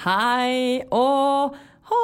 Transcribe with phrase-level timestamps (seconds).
[0.00, 1.56] Hei og
[1.90, 1.98] hå!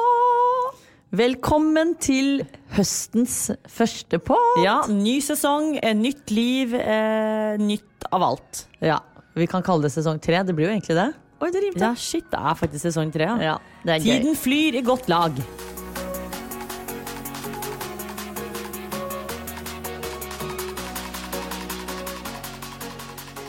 [1.17, 2.43] Velkommen til
[2.75, 4.59] høstens første pod.
[4.61, 8.65] Ja, ny sesong, eh, nytt liv, eh, nytt av alt.
[8.81, 8.99] Ja,
[9.37, 10.41] Vi kan kalle det sesong tre.
[10.43, 11.13] Det blir jo egentlig det.
[11.41, 11.79] Oi, det rimte.
[11.79, 13.25] Ja, shit, det er faktisk sesong tre.
[13.25, 13.37] Ja.
[13.37, 14.35] Ja, det er Tiden gøy.
[14.35, 15.31] flyr i godt lag.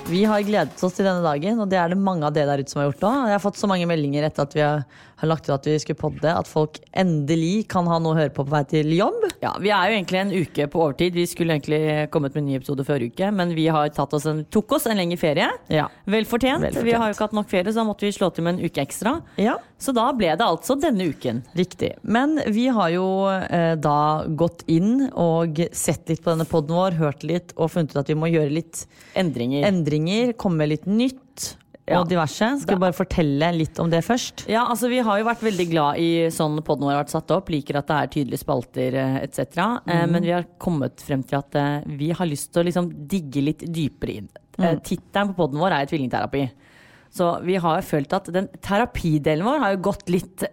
[0.08, 2.62] Vi har gledet oss til denne dagen, og det er det mange av dere der
[2.64, 3.16] ute som har gjort òg.
[3.28, 4.86] Jeg har fått så mange meldinger etter at vi har,
[5.18, 8.30] har lagt ut at vi skulle podde, at folk endelig kan ha noe å høre
[8.34, 9.24] på på vei til jobb.
[9.42, 11.14] Ja, Vi er jo egentlig en uke på overtid.
[11.18, 14.26] Vi skulle egentlig kommet med en ny episode forrige uke, men vi har tatt oss
[14.30, 15.48] en, tok oss en lengre ferie.
[15.74, 15.88] Ja.
[16.06, 16.62] Vel fortjent.
[16.86, 18.64] Vi har jo ikke hatt nok ferie, så da måtte vi slå til med en
[18.70, 19.16] uke ekstra.
[19.42, 19.56] Ja.
[19.78, 21.42] Så da ble det altså denne uken.
[21.58, 21.92] Riktig.
[22.02, 26.98] Men vi har jo eh, da gått inn og sett litt på denne poden vår,
[27.02, 28.84] hørt litt og funnet ut at vi må gjøre litt
[29.18, 29.66] Endringer.
[29.66, 31.56] endringer, komme med litt nytt
[31.90, 32.00] Ja.
[32.00, 32.48] og diverse.
[32.62, 34.46] Skal vi bare fortelle litt om det først?
[34.48, 37.30] Ja, altså Vi har jo vært veldig glad i sånn podden vår har vært satt
[37.30, 37.48] opp.
[37.48, 39.56] Liker at det er tydelige spalter eh, etc.
[39.86, 40.10] Eh, Mhm.
[40.12, 43.42] Men vi har kommet frem til at eh, vi har lyst til å liksom digge
[43.42, 44.28] litt dypere inn.
[44.58, 44.80] Mhm.
[44.82, 46.50] Tittelen på podden vår er tvillingterapi.
[47.10, 50.44] Så vi har jo følt at den terapidelen vår har jo gått litt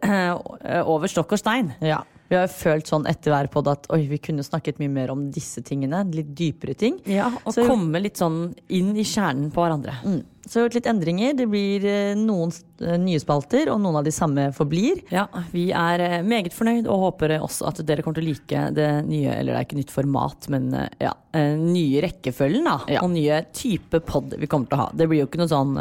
[0.86, 1.74] over stokk og stein.
[1.82, 2.04] Ja.
[2.30, 5.12] Vi har jo følt sånn etter hver podd at oi, vi kunne snakket mye mer
[5.14, 6.00] om disse tingene.
[6.16, 7.00] Litt dypere ting.
[7.06, 10.24] Ja, Og Så- komme litt sånn inn i kjernen på hverandre.
[10.46, 11.34] Så vi har gjort litt endringer.
[11.34, 12.52] Det blir eh, noen
[12.86, 15.00] eh, nye spalter, og noen av de samme forblir.
[15.10, 18.62] Ja, Vi er eh, meget fornøyd og håper også at dere kommer til å like
[18.78, 20.70] det nye Eller det er ikke nytt format, men
[21.02, 21.16] ja,
[21.58, 23.02] nye rekkefølgen da Ja.
[23.02, 24.88] og nye type pod vi kommer til å ha.
[24.94, 25.74] Det blir jo ikke noen sånn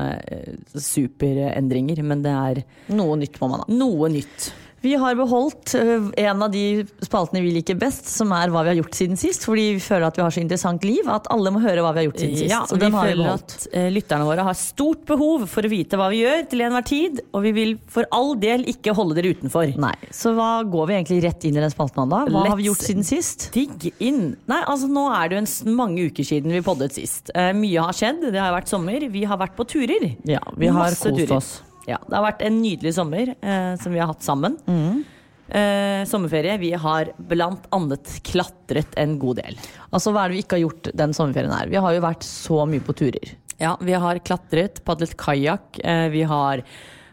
[0.81, 2.63] superendringer, men det er
[2.97, 3.69] Noe nytt må man ha.
[3.71, 4.49] noe nytt.
[4.85, 8.75] Vi har beholdt eh, en av de spaltene vi liker best, som er hva vi
[8.75, 9.47] har gjort siden sist.
[9.49, 12.03] Fordi vi føler at vi har så interessant liv at alle må høre hva vi
[12.03, 12.53] har gjort siden sist.
[12.53, 16.11] Ja, så vi føler at eh, lytterne våre har stort behov for å vite hva
[16.13, 19.73] vi gjør til enhver tid, og vi vil for all del ikke holde dere utenfor.
[19.81, 22.25] Nei, Så hva går vi egentlig rett inn i den spalten da?
[22.29, 23.49] Hva har vi gjort siden sist?
[23.57, 24.35] Digg inn.
[24.51, 27.33] Nei, altså Nå er det jo en mange uker siden vi poddet sist.
[27.33, 28.29] Uh, mye har skjedd.
[28.35, 29.09] Det har vært sommer.
[29.11, 30.11] Vi har vært på turer.
[30.29, 31.39] Ja, vi har Masse kost turer.
[31.41, 31.55] oss.
[31.87, 34.57] Ja, Det har vært en nydelig sommer eh, som vi har hatt sammen.
[34.67, 35.05] Mm.
[35.49, 36.57] Eh, sommerferie.
[36.59, 39.59] Vi har blant annet klatret en god del.
[39.91, 41.69] Altså, Hva er det vi ikke har gjort den sommerferien her?
[41.69, 43.35] Vi har jo vært så mye på turer.
[43.61, 46.65] Ja, Vi har klatret, padlet kajakk, eh, vi har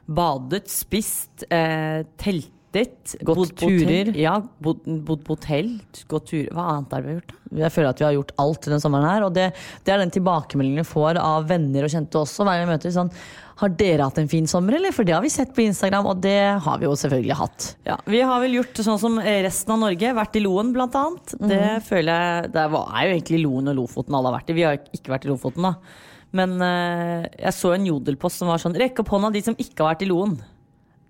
[0.08, 2.04] badet, spist, eh,
[2.72, 4.12] teltet, Gått bodd turer.
[4.18, 5.74] Ja, bodd, bodd på hotell,
[6.08, 6.50] gått turer.
[6.56, 7.28] Hva annet har vi gjort?
[7.28, 7.38] da?
[7.62, 9.50] Jeg føler at vi har gjort alt denne sommeren her, og det,
[9.84, 12.46] det er den tilbakemeldingen vi får av venner og kjente også.
[12.48, 13.12] hver gang vi møter sånn,
[13.62, 14.92] Har dere hatt en fin sommer, eller?
[14.96, 17.76] For det har vi sett på Instagram, og det har vi jo selvfølgelig hatt.
[17.86, 20.14] Ja, Vi har vel gjort sånn som resten av Norge.
[20.18, 21.36] Vært i Loen, blant annet.
[21.38, 21.84] Det Mhm.
[21.86, 24.54] føler jeg Det er jo egentlig Loen og Lofoten alle har vært i.
[24.54, 25.76] Vi har ikke vært i Lofoten, da.
[26.34, 29.84] Men eh, jeg så en jodelpost som var sånn Rekk opp hånda de som ikke
[29.84, 30.40] har vært i Loen.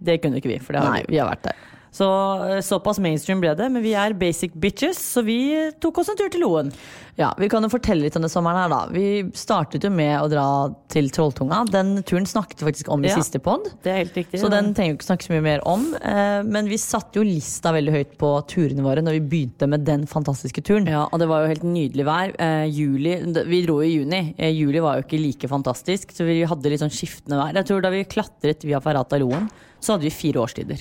[0.01, 0.59] Det kunne ikke vi.
[0.59, 1.13] For det har vi.
[1.13, 1.67] vi har vært der.
[1.91, 2.07] Så
[2.47, 3.67] eh, såpass mainstream ble det.
[3.71, 5.37] Men vi er basic bitches, så vi
[5.83, 6.71] tok oss en tur til Loen.
[7.19, 8.85] Ja, Vi kan jo fortelle litt om det sommeren her, da.
[8.89, 10.45] Vi startet jo med å dra
[10.89, 11.65] til Trolltunga.
[11.69, 13.17] Den turen snakket vi faktisk om i Ja.
[13.19, 13.67] siste pod.
[13.83, 14.39] Det er helt riktig.
[14.39, 15.83] Så den trenger vi ikke snakke så mye mer om.
[16.01, 19.83] eh, Men vi satte jo lista veldig høyt på turene våre når vi begynte med
[19.85, 20.87] den fantastiske turen.
[20.87, 22.33] Ja, og det var jo helt nydelig vær.
[22.39, 24.33] Eh, juli, Vi dro i juni.
[24.39, 27.53] Juli var jo ikke like fantastisk, så vi hadde litt sånn skiftende vær.
[27.53, 29.49] Jeg tror Da vi klatret via Ferrata-Loen,
[29.81, 30.79] så hadde vi fire årstider.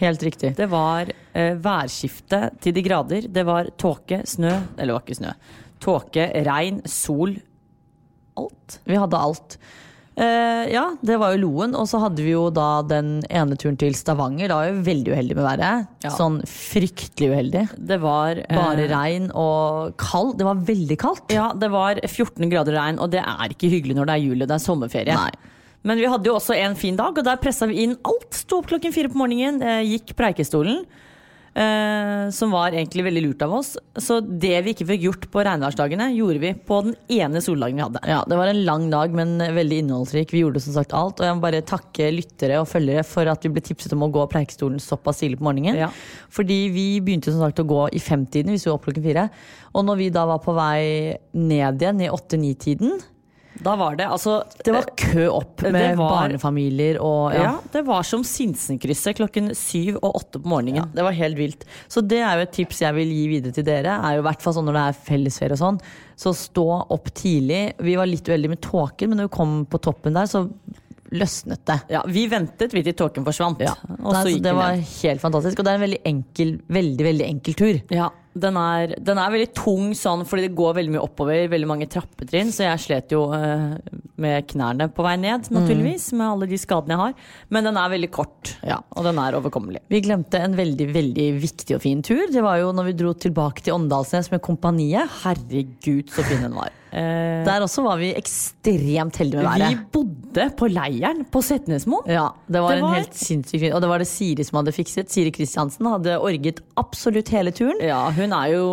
[0.00, 0.54] Helt riktig.
[0.56, 3.28] Det var eh, værskifte til de grader.
[3.28, 5.34] Det var tåke, snø Eller det var ikke snø.
[5.80, 7.36] Tåke, regn, sol.
[8.40, 8.80] Alt.
[8.88, 9.58] Vi hadde alt.
[10.20, 11.76] Eh, ja, det var jo Loen.
[11.78, 14.50] Og så hadde vi jo da den ene turen til Stavanger.
[14.50, 15.92] Da var vi veldig uheldig med været.
[16.04, 16.12] Ja.
[16.16, 17.64] Sånn fryktelig uheldig.
[17.76, 20.36] Det var eh, Bare regn og kald.
[20.40, 21.36] Det var veldig kaldt.
[21.36, 24.40] Ja, det var 14 grader regn, og det er ikke hyggelig når det er jul
[24.40, 25.16] og det er sommerferie.
[25.16, 25.56] Nei.
[25.86, 28.34] Men vi hadde jo også en fin dag, og der pressa vi inn alt.
[28.36, 30.84] Sto opp klokken fire på morgenen, eh, gikk Preikestolen.
[31.50, 33.72] Uh, som var egentlig veldig lurt av oss.
[33.98, 37.82] Så det vi ikke fikk gjort på regnværsdagene, gjorde vi på den ene soldagen vi
[37.82, 38.02] hadde.
[38.06, 40.30] Ja, Det var en lang dag, men veldig innholdsrik.
[40.30, 41.18] Vi gjorde som sagt alt.
[41.18, 44.12] Og jeg må bare takke lyttere og følgere for at vi ble tipset om å
[44.14, 45.74] gå Preikestolen såpass tidlig på morgenen.
[45.82, 45.90] Ja.
[46.30, 49.28] Fordi vi begynte som sagt å gå i femtiden hvis vi var opp klokken fire.
[49.74, 53.00] Og når vi da var på vei ned igjen i åtte-ni-tiden,
[53.60, 57.42] Da var det altså det var kø opp med var- barnefamilier og ja.
[57.44, 57.54] ja.
[57.74, 60.80] det var som Sinsenkrysset klokken syv og åtte på morgenen.
[60.80, 61.66] Ja, det var helt vilt.
[61.88, 63.98] Så det er jo et tips jeg vil gi videre til dere.
[64.00, 65.80] er jo hvert fall sånn Når det er fellesferie og sånn,
[66.20, 66.66] så stå
[66.96, 67.62] opp tidlig.
[67.80, 70.46] Vi var litt uheldige med tåken, men når vi kom på toppen der, så
[71.10, 71.78] løsnet det.
[71.90, 73.62] Ja, vi ventet vi til tåken forsvant.
[73.64, 73.74] Ja.
[73.98, 75.58] Og så gikk det var helt fantastisk.
[75.60, 77.80] Og det er en veldig enkel, veldig, veldig enkel tur.
[77.92, 81.66] Ja, den er, den er veldig tung sånn fordi det går veldig mye oppover, veldig
[81.66, 83.74] mange trappetrinn, så jeg slet jo uh,
[84.22, 87.14] med knærne på vei ned, naturligvis, med alle de skadene jeg har.
[87.50, 88.78] Men den er veldig kort, Ja.
[88.94, 89.80] og den er overkommelig.
[89.90, 92.26] Vi glemte en veldig veldig viktig og fin tur.
[92.30, 95.08] Det var jo når vi dro tilbake til Åndalsnes med kompaniet.
[95.24, 96.70] Herregud, så fin den var.
[96.90, 102.08] Eh, Der også var vi ekstremt heldige med vi bodde på leiren på Setnesmoen.
[102.10, 104.58] Ja, det var Det en var- helt sinnssyk fin Og det var det Siri som
[104.58, 105.08] hadde fikset.
[105.08, 107.78] Siri Kristiansen hadde orget absolutt hele turen.
[107.80, 108.66] Ja, hun er jo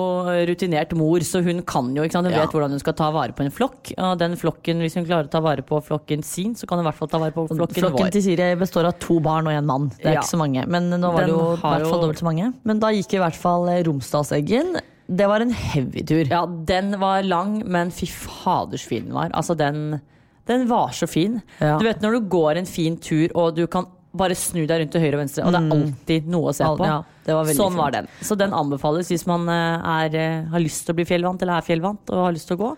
[0.50, 2.04] rutinert mor, så hun kan jo?
[2.04, 2.42] Hun Ja.
[2.46, 3.94] vet hvordan hun skal ta vare på en flokk.
[3.98, 6.86] Og den flokken, hvis hun klarer å ta vare på flokken sin, så kan hun
[6.86, 8.12] i hvert fall ta vare på flokken, Flokken vår.
[8.12, 9.90] til Siri består av to barn og en mann.
[9.98, 10.20] Det er Ja.
[10.22, 10.68] ikke så mange.
[10.68, 12.54] Men nå var Den det jo i hvert fall dobbelt så mange.
[12.64, 14.80] Men da gikk i hvert fall eh, Romsdalseggen.
[15.10, 16.26] Det var en heavy tur.
[16.30, 19.30] Ja, den var lang, men fy faders fin den var.
[19.34, 20.02] Altså, den,
[20.46, 21.42] den var så fin.
[21.62, 21.78] Ja.
[21.80, 23.86] Du vet når du går en fin tur, og du kan
[24.18, 26.64] bare snu deg rundt til høyre og venstre, og det er alltid noe å se
[26.68, 26.78] Mm.
[26.78, 26.86] På.
[26.86, 26.98] ja,
[27.36, 27.78] var sånn fint.
[27.78, 28.08] var den.
[28.22, 31.58] Så den anbefales hvis man eh, er, eh, har lyst til å bli fjellvant, eller
[31.58, 32.78] er fjellvant og har lyst til å gå.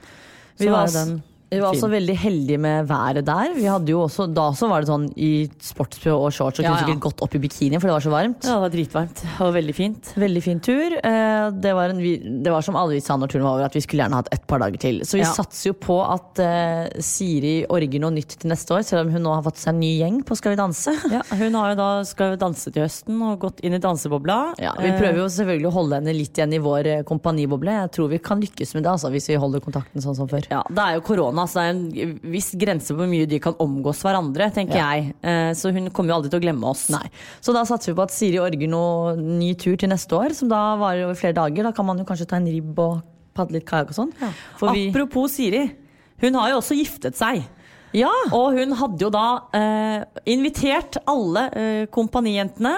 [0.59, 3.53] Vi Så var, den vi var også veldig heldige med været der.
[3.55, 6.75] Vi hadde jo også, da så var det sånn i sportsbh og shorts og kunne
[6.77, 6.83] ja.
[6.83, 8.45] sikkert gått opp i bikini, for det var så varmt.
[8.45, 10.11] Ja, det var dritvarmt og veldig fint.
[10.19, 10.97] Veldig fin tur.
[10.99, 11.99] Eh, Det var, en,
[12.43, 14.29] det var som alle vi sa når turen var over, at vi skulle gjerne hatt
[14.35, 15.01] et par dager til.
[15.07, 15.31] Så vi Ja.
[15.33, 19.23] satser jo på at eh, Siri orger noe nytt til neste år, selv om hun
[19.25, 20.93] nå har fått seg en ny gjeng på Skal vi danse.
[21.11, 24.37] Ja, hun har jo da, skal vi danse til høsten og gått inn i dansebobla.
[24.61, 27.73] Ja, vi prøver jo selvfølgelig å holde henne litt igjen i vår eh, kompaniboble.
[27.83, 30.45] Jeg tror vi kan lykkes med det, altså, hvis vi holder kontakten sånn som før.
[30.51, 31.69] Ja, Det er jo korona, så det er
[32.09, 34.89] en viss grense på hvor mye de kan omgås hverandre, tenker Ja.
[34.95, 35.13] jeg.
[35.23, 36.89] Eh, Så hun kommer jo aldri til å glemme oss.
[36.89, 37.09] Nei.
[37.41, 40.49] Så da satser vi på at Siri orger noe ny tur til neste år, som
[40.49, 41.63] da varer over flere dager.
[41.63, 43.01] Da kan man jo kanskje ta en ribb og
[43.35, 44.13] padle litt kajakk og sånn.
[44.57, 45.71] For vi- Apropos Siri.
[46.19, 47.45] Hun har jo også giftet seg.
[47.93, 48.11] Ja!
[48.33, 52.75] Og hun hadde jo da eh, invitert alle eh, kompanijentene,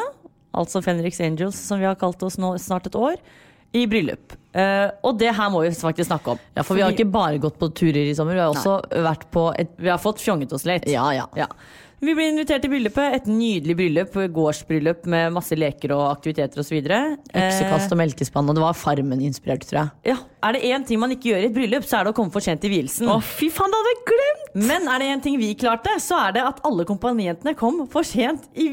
[0.54, 3.16] altså Fenriks Angels, som vi har kalt oss nå snart et år,
[3.78, 4.38] i bryllup.
[4.52, 6.42] Uh, og det her må vi faktisk snakke om.
[6.58, 9.30] ja, for vi har ikke bare gått på turer i sommer, vi har også vært
[9.32, 10.90] på et vi har fått fjonget oss litt.
[10.92, 11.30] Ja, ja.
[11.40, 11.48] Ja.
[12.02, 13.14] Vi ble invitert til bryllupet.
[13.14, 14.16] Et nydelig bryllup.
[14.34, 16.80] Gårdsbryllup med masse leker og aktiviteter osv.
[16.82, 19.92] Øksekast og melkespann, og det var Farmen-inspirert, tror jeg.
[20.10, 22.18] Ja, Er det én ting man ikke gjør i et bryllup, så er det å
[22.18, 23.06] komme for sent til vielsen.
[23.06, 24.50] Å, fy faen, det hadde jeg glemt!
[24.72, 28.08] Men er det én ting vi klarte, så er det at alle kompanijentene kom for
[28.08, 28.72] sent i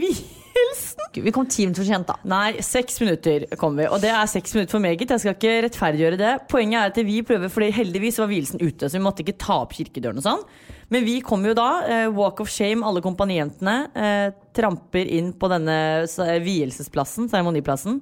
[0.59, 1.05] vielsen.
[1.25, 2.17] Vi kom ti minutter for sent, da.
[2.29, 3.87] Nei, seks minutter kom vi.
[3.88, 5.07] Og det er seks minutter for meget.
[5.09, 6.35] Jeg skal ikke rettferdiggjøre det.
[6.50, 9.62] Poenget er at vi prøver, for heldigvis var vielsen ute, så vi måtte ikke ta
[9.65, 10.47] opp kirkedøren og sånn.
[10.93, 15.50] Men vi kom jo da, eh, walk of shame, alle kompanijentene, eh, tramper inn på
[15.53, 18.00] denne eh, vielsesplassen, seremoniplassen.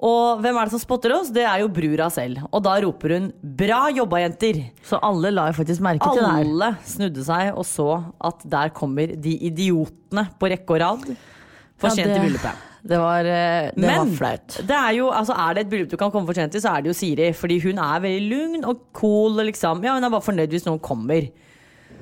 [0.00, 1.28] Og hvem er det som spotter oss?
[1.32, 2.40] Det er jo brura selv.
[2.50, 4.70] Og da roper hun 'bra jobba, jenter'.
[4.82, 6.40] Så alle la jo faktisk merke til det her.
[6.40, 11.16] Alle snudde seg og så at der kommer de idiotene på rekke og rad.
[11.80, 12.66] For Ja, sent til bryllupet.
[12.80, 14.54] Det var, det Men, var flaut.
[14.64, 16.70] det er, jo, altså er det et bryllup du kan komme for sent til, så
[16.72, 17.26] er det jo Siri.
[17.36, 19.36] Fordi hun er veldig lugn og cool.
[19.50, 21.26] Liksom, ja, hun er bare fornøyd hvis noen kommer.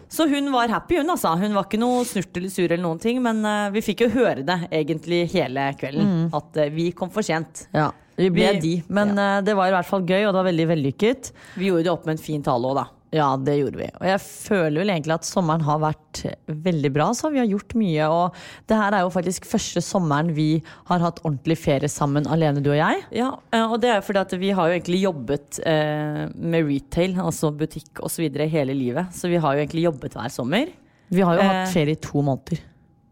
[0.09, 1.35] Så hun var happy, hun altså.
[1.37, 4.11] Hun var ikke noe snurt eller sur, eller noen ting, men uh, vi fikk jo
[4.15, 6.29] høre det egentlig hele kvelden.
[6.39, 7.67] At uh, vi kom for sent.
[7.77, 8.73] Ja, vi ble Vi- de.
[8.89, 11.29] Men eh, det var i hvert fall gøy, og det var veldig vellykket.
[11.61, 12.87] Vi gjorde det opp med en fin tale òg, da.
[13.15, 13.87] Ja, det gjorde vi.
[14.01, 17.07] Og jeg føler vel egentlig at sommeren har vært veldig bra.
[17.17, 18.09] Så vi har gjort mye.
[18.13, 18.37] Og
[18.69, 20.49] det her er jo faktisk første sommeren vi
[20.91, 23.05] har hatt ordentlig ferie sammen, alene du og jeg.
[23.17, 27.17] Ja, eh, og det er fordi at vi har jo egentlig jobbet eh, med retail,
[27.25, 28.29] altså butikk osv.
[28.45, 29.15] hele livet.
[29.17, 30.69] Så vi har jo egentlig jobbet hver sommer.
[31.09, 32.61] Vi har jo Eh, hatt ferie i to måneder.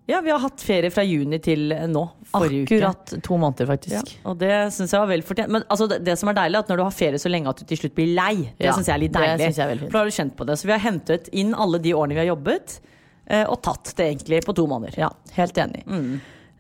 [0.06, 2.02] Ja, vi har hatt ferie fra juni til nå.
[2.30, 2.76] Forrige uke.
[2.78, 4.12] Akkurat to måneder, faktisk.
[4.14, 5.50] Ja, og det syns jeg var vel fortjent.
[5.50, 7.50] Men altså, det, det som er deilig, er at når du har ferie så lenge
[7.50, 8.34] at du til slutt blir lei.
[8.54, 9.48] Det Ja, synes jeg er litt det deilig.
[9.50, 9.82] synes jeg er.
[9.88, 10.58] For da har du kjent på det.
[10.62, 12.78] Så vi har hentet inn alle de årene vi har jobbet.
[13.26, 14.94] Eh, og tatt det egentlig på to måneder.
[15.02, 15.10] Ja,
[15.40, 15.82] helt enig.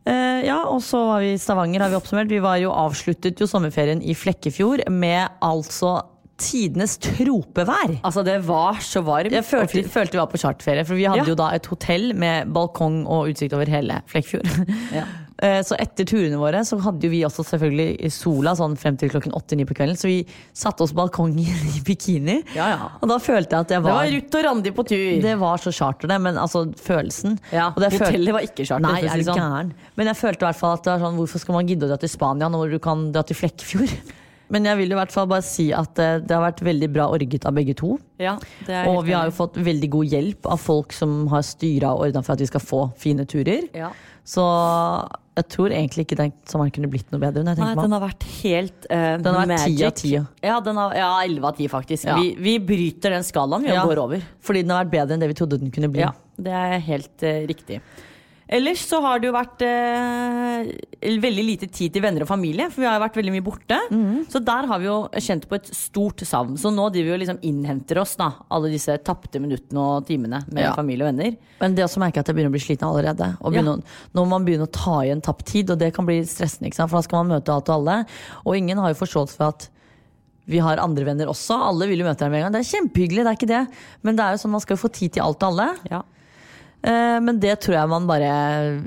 [0.06, 2.30] Eh, ja, og så var vi i Stavanger, har vi oppsummert.
[2.30, 6.00] Vi var jo avsluttet jo sommerferien i Flekkefjord med altså
[6.38, 7.98] tidenes tropevær.
[8.04, 9.32] Altså, det var så varmt.
[9.32, 11.30] Jeg følte, følte vi var på charterferie, for vi hadde Ja.
[11.32, 14.50] jo da et hotell med balkong og utsikt over hele Flekkefjord.
[14.94, 15.04] Ja.
[15.44, 19.10] Eh, Så etter turene våre så hadde jo vi også selvfølgelig sola sånn frem til
[19.12, 20.22] klokken åtte-ni på kvelden, så vi
[20.56, 21.36] satte oss på balkongen
[21.76, 22.38] i bikini.
[22.56, 22.86] Ja, ja.
[23.02, 25.20] Og da følte jeg at jeg Det var var Ruth og Randi på tur.
[25.20, 27.36] det var så charter, det, men altså følelsen.
[27.52, 29.36] Ja, hotellet var ikke charter, Nei, er du sånn.
[29.36, 29.74] gæren.
[30.00, 31.88] Men jeg følte i hvert fall at det var sånn, hvorfor skal man gidde å
[31.92, 33.92] dra til Spania når du kan dra til Flekkefjord?
[34.52, 37.08] Men jeg vil i hvert fall bare si at eh, det har vært veldig bra
[37.10, 37.96] orget av begge to.
[38.22, 38.36] Ja,
[38.68, 42.06] det Og vi har jo fått veldig god hjelp av folk som har styra og
[42.06, 43.66] ordna for at vi skal få fine turer.
[43.76, 43.90] Ja.
[44.26, 44.42] Så
[45.36, 47.44] jeg tror egentlig ikke den sommeren kunne blitt noe bedre.
[47.46, 49.66] Nei, den har vært helt uh, Den har vært.
[49.68, 50.14] 10 av 10.
[50.48, 52.08] Ja, den har, ja, 11 av 10 faktisk.
[52.08, 52.16] Ja.
[52.18, 53.84] Vi, vi bryter den skalaen vi Ja.
[53.86, 54.24] går over.
[54.42, 56.02] Fordi den har vært bedre enn det vi trodde den kunne bli.
[56.02, 57.82] Ja, det er helt uh, riktig.
[58.48, 60.68] Ellers så har det jo vært eh,
[61.18, 63.78] veldig lite tid til venner og familie, for vi har jo vært veldig mye borte.
[63.90, 64.20] Mm.
[64.30, 66.54] Så der har vi jo kjent på et stort savn.
[66.60, 70.44] Så nå driver vi og liksom innhenter oss da, alle disse tapte minuttene og timene
[70.46, 70.74] med Ja.
[70.78, 71.34] familie og venner.
[71.60, 73.36] Men det også merker jeg at jeg begynner å bli sliten allerede.
[73.40, 73.60] Og Ja.
[73.62, 73.82] begynne, å-
[74.14, 77.02] Når man begynner å ta igjen tapt tid, og det kan bli stressende, for da
[77.02, 78.06] skal man møte alt og alle.
[78.46, 79.68] Og ingen har jo forståelse for at
[80.46, 81.58] vi har andre venner også.
[81.58, 82.62] Alle vil jo møte deg med en gang.
[82.62, 83.68] Det er kjempehyggelig, det er ikke det.
[84.04, 85.76] Men det er jo sånn man skal jo få tid til alt og alle.
[85.90, 86.02] Ja.
[86.84, 88.30] Eh, Men det tror jeg man bare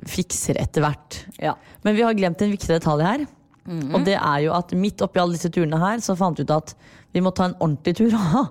[0.08, 1.24] fikser etter hvert.
[1.42, 1.56] Ja.
[1.84, 3.26] Men vi har glemt en viktig detalj her.
[3.70, 6.52] Og det er jo at midt oppi alle disse turene her, så fant vi ut
[6.56, 6.72] at
[7.14, 8.16] vi må ta en ordentlig tur.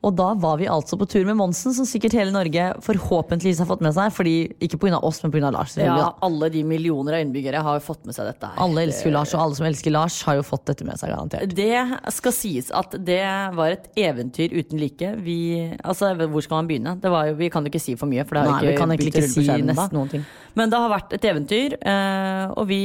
[0.00, 3.68] Og da var vi altså på tur med Monsen, som sikkert hele Norge forhåpentligvis har
[3.68, 4.08] fått med seg.
[4.16, 5.00] Fordi, ikke pga.
[5.04, 5.50] oss, men pga.
[5.52, 5.76] Lars.
[5.76, 8.56] ja, alle de millioner av innbyggere har jo fått med seg dette her.
[8.64, 11.12] Alle elsker jo Lars, og alle som elsker Lars, har jo fått dette med seg.
[11.12, 13.22] garantert Det skal sies at det
[13.56, 15.14] var et eventyr uten like.
[15.20, 15.38] Vi,
[15.84, 16.96] altså, hvor skal man begynne?
[17.00, 18.72] Det var jo, vi kan jo ikke si for mye, for det har Nei, ikke
[18.72, 20.24] vi kan egentlig ikke si nesten noen ting.
[20.58, 22.80] Men det har vært et eventyr, eh, og vi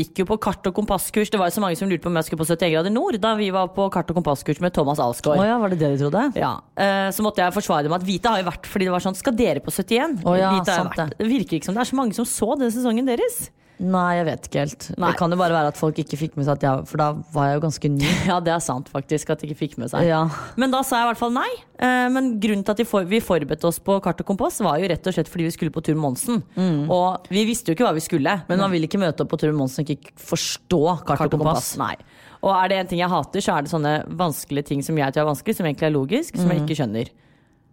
[0.00, 1.30] gikk jo på kart- og kompasskurs.
[1.30, 3.20] Det var jo så mange som lurte på om jeg skulle på 71 grader nord
[3.22, 5.38] da vi var på kart- og kompasskurs med Thomas Alsgaard.
[5.38, 6.21] Oh ja, var det det de trodde?
[6.38, 9.04] Ja, eh, Så måtte jeg forsvare dem at Vita har jo vært fordi det var
[9.04, 10.22] sånn Skal dere på 71?
[10.24, 11.16] Oh, ja, Vita har vært.
[11.18, 13.50] Det virker ikke som det er så mange som så den sesongen deres.
[13.82, 14.84] Nei, jeg vet ikke helt.
[14.94, 15.08] Nei.
[15.10, 17.06] Det kan jo bare være at folk ikke fikk med seg at jeg For da
[17.34, 18.10] var jeg jo ganske ny.
[18.30, 20.06] Ja, det er sant faktisk at de ikke fikk med seg.
[20.06, 20.20] Ja.
[20.60, 21.48] Men da sa jeg i hvert fall nei.
[21.82, 25.08] Eh, Men grunnen til at vi forberedte oss på kart og kompass, var jo rett
[25.10, 26.42] og slett fordi vi skulle på tur med Monsen.
[26.86, 28.36] Og vi visste jo ikke hva vi skulle.
[28.44, 28.48] Mm.
[28.52, 31.34] Men man vil ikke møte opp på tur med Monsen og ikke forstå kart og
[31.40, 31.72] kompass.
[31.80, 31.96] Nei.
[32.42, 35.14] Og er det en ting jeg hater, så er det sånne vanskelige ting som jeg
[35.14, 37.10] tror er vanskelig, som egentlig er logisk, som jeg ikke skjønner.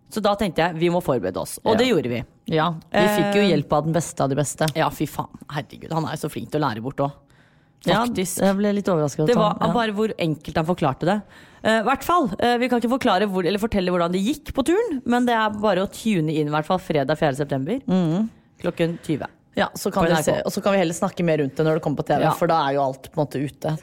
[0.10, 1.58] Så da tenkte jeg vi må forberede oss.
[1.64, 1.74] Og Mm.
[1.74, 1.78] Ja.
[1.78, 2.20] det gjorde vi.
[2.50, 4.68] Ja, Vi fikk jo Eh, hjelp av den beste av de beste.
[4.76, 5.30] Ja, fy faen.
[5.50, 7.12] Herregud, han er jo så flink til å lære bort òg.
[7.86, 8.42] Ja, Faktisk.
[8.42, 9.26] jeg ble litt overraska.
[9.26, 9.72] Det var ja.
[9.72, 11.22] bare hvor enkelt han forklarte det.
[11.64, 14.66] Uh, hvert fall, uh, Vi kan ikke forklare hvor, eller fortelle hvordan det gikk på
[14.66, 17.36] turen, men det er bare å tune inn i hvert fall fredag 4.
[17.36, 17.80] september.
[18.60, 19.28] Klokken 20.
[19.56, 21.80] Ja, så kan vi se, og så kan vi heller snakke mer rundt det når
[21.80, 22.32] det kommer på TV, Ja.
[22.32, 23.78] for da er jo alt på en måte ute.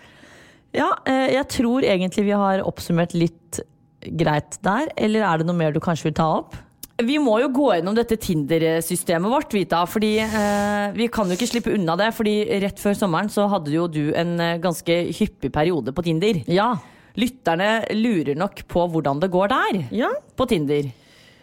[0.77, 3.61] Ja, eh, jeg tror egentlig vi har oppsummert litt
[4.07, 4.91] greit der.
[4.97, 6.57] Eller er det noe mer du kanskje vil ta opp?
[6.97, 9.83] Vi må jo gå gjennom dette Tinder-systemet vårt, Vita.
[9.89, 12.13] Fordi eh, Vi kan jo ikke slippe unna det.
[12.17, 16.41] Fordi rett før sommeren så hadde jo du en eh, ganske hyppig periode på Tinder.
[16.49, 16.75] Ja.
[17.17, 19.83] Lytterne lurer nok på hvordan det går der.
[19.97, 20.13] Ja.
[20.37, 20.89] På Tinder.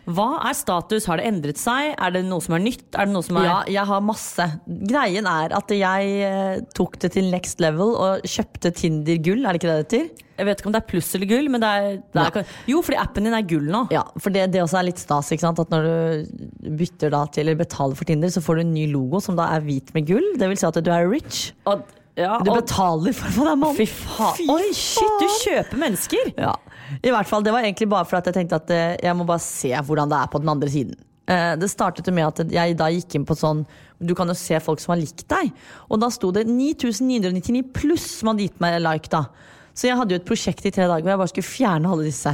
[0.04, 1.06] Hva er status?
[1.08, 1.94] Har det endret seg?
[1.96, 2.84] Er det noe som er nytt?
[3.00, 4.48] Er som er Ja, jeg har masse.
[4.68, 9.56] Greien er at jeg eh, tok det til next level og kjøpte Tinder gull, er
[9.56, 10.28] det ikke det det heter?
[10.34, 12.82] Jeg vet ikke om det er pluss eller gull, men det er, det er Jo,
[12.84, 13.84] fordi appen din er gull nå.
[13.94, 15.62] Ja, for det, det også er litt stas, ikke sant?
[15.62, 18.88] At når du bytter da til, eller betaler for Tinder, så får du en ny
[18.92, 20.26] logo som da er hvit med gull.
[20.42, 21.52] Det vil si at du er rich.
[21.70, 21.86] Og,
[22.18, 23.78] ja, Du og, betaler for å få deg mann.
[23.78, 24.36] fy faen.
[24.42, 26.34] Fy Oi, shit, du kjøper mennesker!
[26.38, 26.56] Ja.
[27.02, 29.26] I hvert fall, Det var egentlig bare for at jeg tenkte at eh, jeg må
[29.26, 30.96] bare se hvordan det er på den andre siden.
[31.28, 33.66] Eh, Det startet med at jeg da gikk inn på sånn
[34.04, 35.54] Du kan jo se folk som har likt deg.
[35.90, 39.08] Og da sto det 9999 pluss som hadde gitt meg like.
[39.10, 39.30] da
[39.74, 42.04] Så jeg hadde jo et prosjekt i tre dager hvor jeg bare skulle fjerne alle
[42.10, 42.34] disse.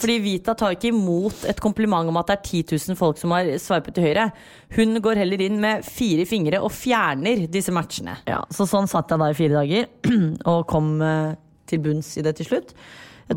[0.00, 3.30] Fordi Vita tar ikke imot et kompliment om at det er 10 000 folk som
[3.36, 4.30] har sveipet til høyre.
[4.74, 8.16] Hun går heller inn med fire fingre og fjerner disse matchene.
[8.26, 9.86] Ja, så sånn satt jeg da i fire dager
[10.50, 11.36] og kom eh,
[11.66, 12.72] til bunns i det til slutt.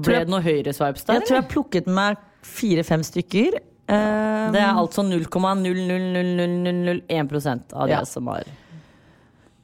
[0.02, 1.14] Ble det noe høyreswipes der?
[1.20, 3.54] jeg, tror jeg plukket med fire-fem stykker.
[3.92, 8.04] Um, Det er altså 0,00001% av det Ja.
[8.08, 8.44] som har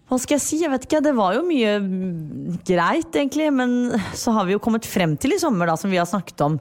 [0.09, 0.57] Hva skal jeg si?
[0.63, 1.01] Jeg vet ikke.
[1.05, 3.51] Det var jo mye mm, greit, egentlig.
[3.53, 6.41] Men så har vi jo kommet frem til i sommer, da, som vi har snakket
[6.41, 6.59] om,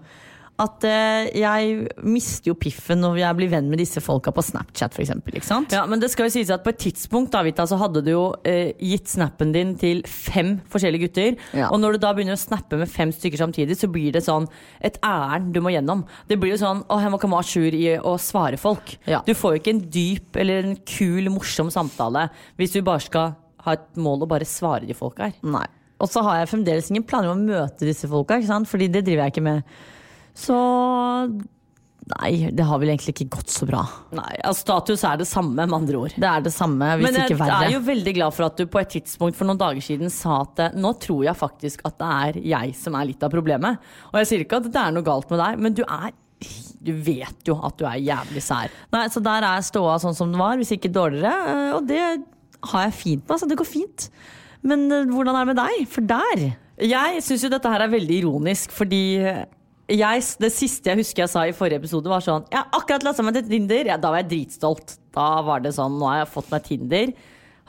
[0.58, 4.96] at eh, jeg mister jo piffen når jeg blir venn med disse folka på Snapchat,
[4.98, 5.38] eksempel.
[5.70, 8.10] Ja, men det skal jo sies at På et tidspunkt da, Vita, så hadde du
[8.10, 11.38] jo eh, gitt snappen din til fem forskjellige gutter.
[11.54, 11.70] Ja.
[11.70, 14.48] Og når du da begynner å snappe med fem stykker samtidig, så blir det sånn
[14.84, 16.02] et ærend du må gjennom.
[16.28, 18.96] Det blir jo sånn å, jeg må ikke à jour i å svare folk.
[19.08, 19.22] Ja.
[19.26, 23.36] Du får jo ikke en dyp eller en kul, morsom samtale hvis du bare skal
[23.64, 25.38] ha et mål å bare svare de folka her.
[25.46, 25.66] Nei.
[25.98, 28.70] Og så har jeg fremdeles ingen planer om å møte disse folka, ikke sant?
[28.70, 29.78] Fordi det driver jeg ikke med.
[30.38, 30.56] Så
[32.08, 33.82] Nei, det har vel egentlig ikke gått så bra.
[34.16, 36.14] Nei, altså Status er det samme, med andre ord.
[36.16, 37.58] Det er det samme, hvis Men jeg ikke verre.
[37.66, 40.38] er jo veldig glad for at du på et tidspunkt for noen dager siden sa
[40.46, 43.76] at eh, nå tror jeg faktisk at det er jeg som er litt av problemet.
[44.08, 46.14] Og jeg sier ikke at det er noe galt med deg, men du er
[46.80, 48.72] Du vet jo at du er jævlig sær.
[48.94, 51.34] Nei, så der er ståa sånn som den var, hvis ikke dårligere.
[51.52, 52.00] eh, Og det
[52.72, 53.34] har jeg fint med.
[53.36, 54.08] Altså, det går fint.
[54.64, 55.84] Men eh, hvordan er det med deg?
[55.92, 56.46] For der
[56.88, 59.02] Jeg syns jo dette her er veldig ironisk, fordi
[59.88, 63.06] jeg, det siste jeg husker jeg sa i forrige episode, var sånn Jeg har akkurat
[63.06, 63.88] lasta meg til Tinder.
[63.94, 64.98] Ja, da var jeg dritstolt.
[65.16, 67.14] Da var det sånn Nå har jeg fått meg Tinder.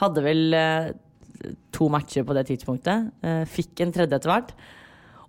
[0.01, 0.89] Hadde vel eh,
[1.75, 3.13] to matcher på det tidspunktet.
[3.23, 4.51] Eh, fikk en tredje etter hvert.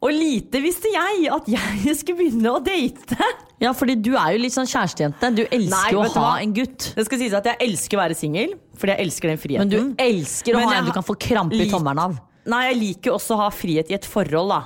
[0.01, 3.19] Og lite visste jeg at jeg skulle begynne å date!
[3.61, 5.31] Ja, fordi du er jo litt sånn kjærestejente.
[5.37, 6.91] Du elsker Nei, å ha en gutt.
[6.97, 9.69] Det skal sies at jeg elsker å være singel, fordi jeg elsker den friheten.
[9.69, 12.19] Men du elsker å Men ha en du kan få krampe i tommelen av.
[12.49, 14.63] Nei, jeg liker også å ha frihet i et forhold, da.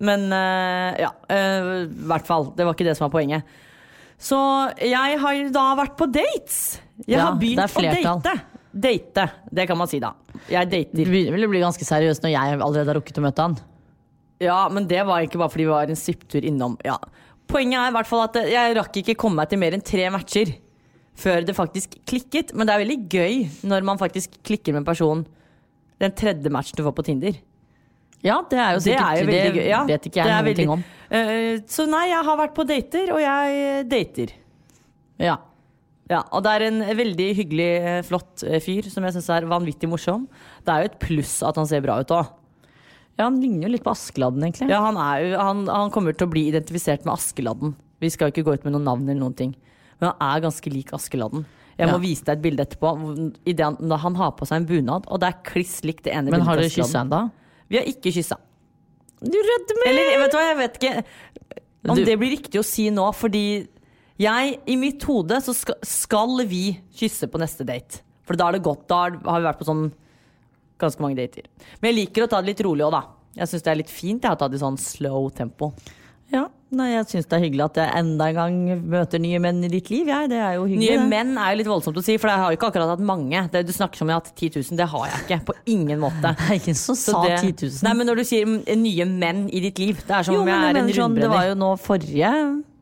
[0.00, 2.48] Men eh, ja, eh, i hvert fall.
[2.56, 3.58] Det var ikke det som var poenget.
[4.22, 4.38] Så
[4.78, 6.78] jeg har da vært på dates.
[7.06, 8.36] Jeg Ja, har begynt å date.
[8.72, 10.14] Date, det kan man si, da.
[10.48, 13.24] Jeg Det Du begynner vel å bli ganske seriøst når jeg allerede har rukket å
[13.26, 13.56] møte han.
[14.42, 16.78] Ja, men det var ikke bare fordi vi var en svipptur innom.
[16.86, 16.96] Ja.
[17.50, 20.06] Poenget er i hvert fall at jeg rakk ikke komme meg til mer enn tre
[20.14, 20.54] matcher
[21.18, 22.54] før det faktisk klikket.
[22.56, 23.34] Men det er veldig gøy
[23.68, 25.26] når man faktisk klikker med en person
[26.02, 27.36] den tredje matchen du får på Tinder.
[28.22, 29.64] Ja, det er jo Det sikkert er jo gøy.
[29.66, 30.84] Ja, vet ikke jeg det noen ting om.
[31.12, 34.36] Uh, så nei, jeg har vært på dater, og jeg dater.
[35.22, 35.38] Ja.
[36.10, 39.46] Ja, og det er en veldig hyggelig, eh, flott eh, fyr som jeg syns er
[39.48, 40.26] vanvittig morsom.
[40.66, 42.26] Det er jo et pluss at han ser bra ut òg.
[43.16, 44.68] ja, han ligner jo litt på Askeladden, egentlig.
[44.72, 47.76] Ja, han, er jo, han, han kommer til å bli identifisert med Askeladden.
[48.02, 49.52] Vi skal jo ikke gå ut med noen navn eller noen ting.
[50.00, 51.46] Men han er ganske lik Askeladden.
[51.78, 52.02] Jeg må Ja.
[52.02, 52.90] vise deg et bilde etterpå.
[53.46, 56.44] det han, har på seg en bunad, og det er kliss likt det ene Men
[56.44, 57.30] har dere kyssa ennå?
[57.72, 58.36] Vi har ikke kyssa.
[59.22, 59.86] Du rødmer!
[59.88, 61.04] Eller vet du hva, jeg vet ikke
[61.88, 63.66] om Du- det blir riktig å si nå, fordi
[64.20, 68.02] jeg, i mitt hode, så skal, skal vi kysse på neste date.
[68.28, 68.84] For da er det godt.
[68.92, 69.86] Da har vi vært på sånn
[70.78, 71.48] ganske mange dater.
[71.80, 73.02] Men jeg liker å ta det litt rolig òg, da.
[73.40, 75.72] Jeg syns det er litt fint jeg har tatt det i sånn slow tempo.
[76.72, 78.54] Ja, nei, jeg syns det er hyggelig at jeg enda en gang
[78.94, 80.06] møter nye menn i ditt liv.
[80.08, 80.30] Jeg.
[80.32, 80.88] Det er jo hyggelig.
[80.96, 83.02] Nye menn er jo litt voldsomt å si, for jeg har jo ikke akkurat hatt
[83.04, 83.42] mange.
[83.52, 85.38] Det du snakker som jeg har hatt 10 000, det har jeg ikke.
[85.50, 86.32] På ingen måte.
[86.42, 87.84] Det er ingen som Så sa det- 10 000.
[87.84, 88.48] Nei, men når du sier
[88.80, 90.96] nye menn i ditt liv, det er som jo, om jeg er en rundbrenner.
[91.02, 92.32] sånn, det var jo nå forrige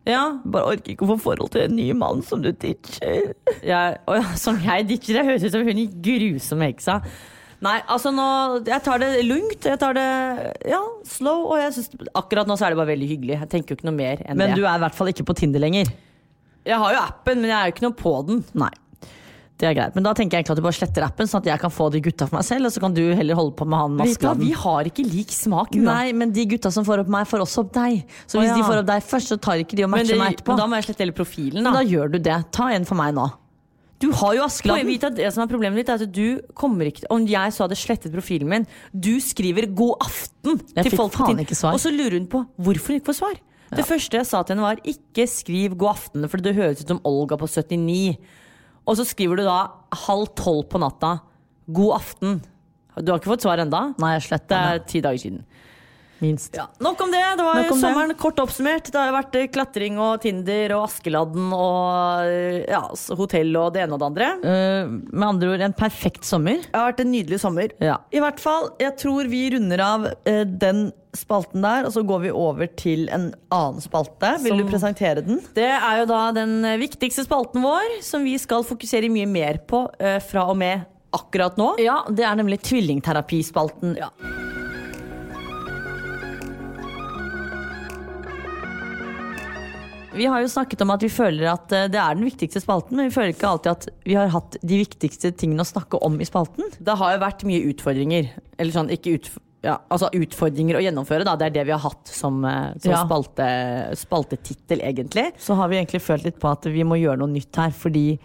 [0.06, 3.34] Ja, Bare orker ikke å få forhold til en ny mann som du ditcher.
[3.66, 5.18] Ja, og, som jeg ditcher.
[5.18, 7.00] Det høres ut som hun grusomme heksa.
[7.60, 8.26] Nei, altså nå
[8.64, 9.66] Jeg tar det lugnt.
[9.68, 10.06] Jeg tar det
[10.70, 11.48] ja, slow.
[11.52, 13.40] Og jeg synes, akkurat nå så er det bare veldig hyggelig.
[13.42, 14.60] Jeg tenker jo ikke noe mer enn Men det.
[14.60, 15.90] du er i hvert fall ikke på Tinder lenger.
[16.66, 18.44] Jeg har jo appen, men jeg er jo ikke noe på den.
[18.60, 18.72] Nei.
[19.60, 19.96] Det er greit.
[19.96, 21.90] Men da tenker jeg egentlig at du bare sletter appen, sånn at jeg kan få
[21.92, 24.32] de gutta for meg selv, og så kan du heller holde på med han Rita,
[24.40, 25.74] vi har ikke lik smak.
[25.76, 25.98] Una.
[25.98, 28.00] Nei, men de gutta som får opp meg, får også opp deg.
[28.24, 28.56] Så hvis hvis ja.
[28.56, 30.54] de får opp deg først, så tar ikke de og men, matcher det, meg etterpå.
[30.54, 31.74] men da må jeg slette hele profilen, Men da.
[31.76, 32.38] da gjør du det.
[32.56, 33.26] Ta en for meg nå.
[34.00, 34.88] Du har jo Poenget Askeladden.
[34.88, 37.52] mitt er at det som er problemet ditt, er at du kommer ikke Om jeg
[37.52, 41.76] så hadde slettet profilen min Du skriver 'god aften' Jeg til folk faen ikke svar.
[41.76, 43.36] Og så lurer hun på hvorfor hun ikke får svar.
[43.70, 46.88] Det første jeg sa til henne, var 'ikke skriv 'god aften', for det høres ut
[46.88, 48.16] som Olga på 79.
[48.86, 51.20] Og så skriver du da halv tolv på natta
[51.68, 52.40] 'god aften'.
[52.98, 53.94] Du har ikke fått svar enda?
[53.98, 55.44] Nei, jeg Det er ti dager siden.
[56.20, 56.54] Minst.
[56.56, 57.22] Ja, nok om det.
[57.36, 57.80] Det var jo om det.
[57.80, 58.90] sommeren kort oppsummert.
[58.92, 62.82] Det har vært eh, klatring og Tinder og Askeladden og eh, ja,
[63.16, 64.28] hotell og det ene og det andre.
[64.44, 66.60] Uh, med andre ord en perfekt sommer.
[66.66, 67.72] Det har vært en nydelig sommer.
[67.80, 67.96] Ja.
[68.12, 72.20] I hvert fall, jeg tror vi runder av uh, den spalten der, og så går
[72.26, 74.36] vi over til en annen spalte.
[74.44, 75.40] Vil Som- du presentere den?
[75.56, 79.86] Det er jo da den viktigste spalten vår, som vi skal fokusere mye mer på
[80.28, 81.72] fra og med akkurat nå.
[81.82, 83.98] Ja, det er nemlig tvillingterapispalten.
[83.98, 84.12] Ja.
[90.12, 92.96] Vi har jo snakket om at vi føler at eh, det er den viktigste spalten,
[92.98, 96.18] men vi føler ikke alltid at vi har hatt de viktigste tingene å snakke om
[96.20, 96.66] i spalten.
[96.82, 98.32] Det har jo vært mye utfordringer.
[98.58, 101.34] Eller sånn, ikke utf ja, altså utfordringer å gjennomføre, da.
[101.36, 103.02] Det er det vi har hatt som, eh, som Ja.
[103.04, 103.48] spalte,
[104.00, 105.26] spaltetittel, egentlig.
[105.38, 108.18] Så har vi egentlig følt litt på at vi må gjøre noe nytt her, fordi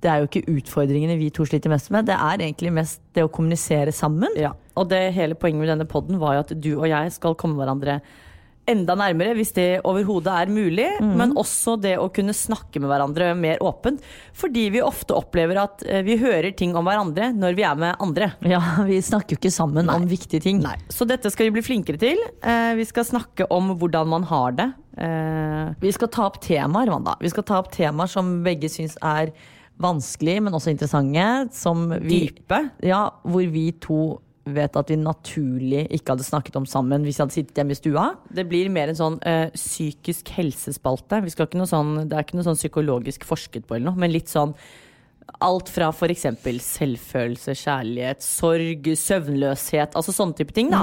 [0.00, 3.24] det er jo ikke utfordringene vi to sliter mest med, det er egentlig mest det
[3.26, 4.30] å kommunisere sammen.
[4.38, 7.34] Ja, og det hele poenget med denne podden var jo at du og jeg skal
[7.34, 8.00] komme hverandre
[8.68, 10.86] enda nærmere, hvis det overhodet er mulig.
[11.00, 14.02] Men også det å kunne snakke med hverandre mer åpent.
[14.36, 17.96] Fordi vi ofte opplever at eh, vi hører ting om hverandre når vi er med
[18.04, 18.32] andre.
[18.48, 20.60] Ja, vi snakker jo ikke sammen om viktige ting.
[20.64, 20.76] Nei.
[20.92, 22.20] Så dette skal vi bli flinkere til.
[22.42, 24.68] Eh, vi skal snakke om hvordan man har det.
[24.98, 27.16] Eh, Vi skal ta opp temaer, Wanda.
[27.20, 29.30] Vi skal ta opp temaer som begge syns er
[29.78, 31.26] vanskelig, men også interessante.
[31.54, 32.62] Som vi, Dype.
[32.86, 34.18] Ja, hvor vi to
[34.56, 37.78] vet at vi naturlig ikke hadde snakket om sammen hvis vi hadde sittet hjemme i
[37.78, 38.04] stua.
[38.32, 41.22] det blir mer en sånn eh, psykisk helsespalte.
[41.24, 44.00] Vi skal ikke noe sånn, det er ikke noe sånn psykologisk forsket på, eller noe,
[44.00, 44.56] men litt sånn
[45.44, 46.24] Alt fra f.eks.
[46.64, 50.70] selvfølelse, kjærlighet, sorg, søvnløshet, altså sånne type ting.
[50.72, 50.80] da.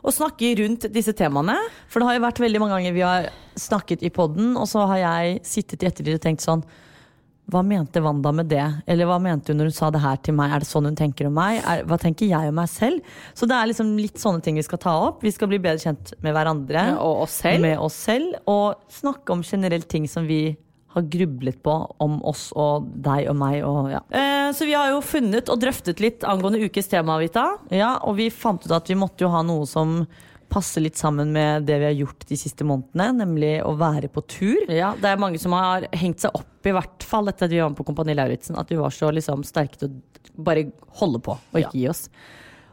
[0.00, 1.58] Og snakke rundt disse temaene.
[1.92, 3.28] For det har jo vært veldig mange ganger vi har
[3.60, 6.64] snakket i poden, og så har jeg sittet i ettertid og tenkt sånn
[7.50, 8.64] Hva mente Wanda med det?
[8.86, 10.52] Eller hva mente hun når hun sa det her til meg?
[10.54, 11.58] Er det sånn hun tenker om meg?
[11.66, 13.02] Er, hva tenker jeg om meg selv?
[13.34, 15.24] Så det er liksom litt sånne ting vi skal ta opp.
[15.26, 16.86] Vi skal bli bedre kjent med hverandre.
[17.02, 17.66] Og oss selv.
[17.66, 18.38] Med oss selv.
[18.48, 20.54] Og snakke om generelt ting som vi
[20.92, 21.74] har grublet på
[22.04, 23.62] om oss og deg og meg.
[23.64, 24.02] Og, ja.
[24.12, 27.46] Eh, så vi har jo funnet og drøftet litt angående ukes tema, Vita.
[27.72, 30.02] ja, og vi fant ut at vi måtte jo ha noe som
[30.52, 34.24] passer litt sammen med det vi har gjort de siste månedene, nemlig å være på
[34.28, 34.68] tur.
[34.68, 37.62] Ja, det er mange som har hengt seg opp, i hvert fall etter at vi
[37.62, 40.68] var med på Kompani Lauritzen, at vi var så liksom sterke til å bare
[41.00, 42.06] holde på og ikke gi oss.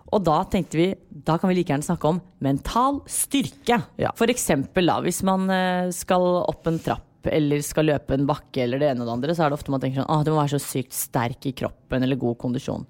[0.10, 3.78] Og da tenkte vi da kan vi like gjerne snakke om mental styrke.
[4.02, 4.14] Ja.
[4.18, 8.64] For eksempel da, hvis man eh, skal opp en trapp eller skal løpe en bakke
[8.64, 10.32] eller det ene og det andre, så er det ofte man tenker sånn ah, du
[10.32, 12.88] må være så sykt sterk i kroppen eller god kondisjon.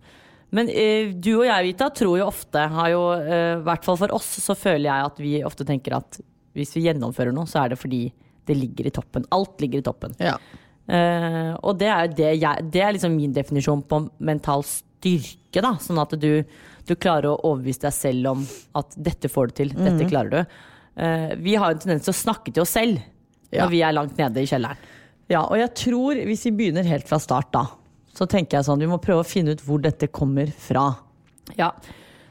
[0.55, 3.99] Men eh, du og jeg, Vita, tror jo ofte, har jo, eh, i hvert fall
[4.01, 6.17] for oss, så føler jeg at vi ofte tenker at
[6.57, 8.07] hvis vi gjennomfører noe, så er det fordi
[8.49, 9.27] det ligger i toppen.
[9.35, 10.15] Alt ligger i toppen.
[10.89, 15.61] Eh, og det er, det, jeg, det er liksom min definisjon på mental styrke.
[15.61, 15.75] Da.
[15.81, 16.31] Sånn at du,
[16.89, 18.41] du klarer å overbevise deg selv om
[18.81, 20.57] at dette får du til, dette klarer du.
[20.99, 22.97] Eh, vi har en tendens til å snakke til oss selv
[23.53, 23.63] Ja.
[23.63, 24.81] når vi er langt nede i kjelleren.
[25.29, 27.67] Ja, og jeg tror, hvis vi begynner helt fra start da,
[28.15, 30.91] så tenker jeg sånn, vi må prøve å finne ut hvor dette kommer fra.
[31.57, 31.71] Ja.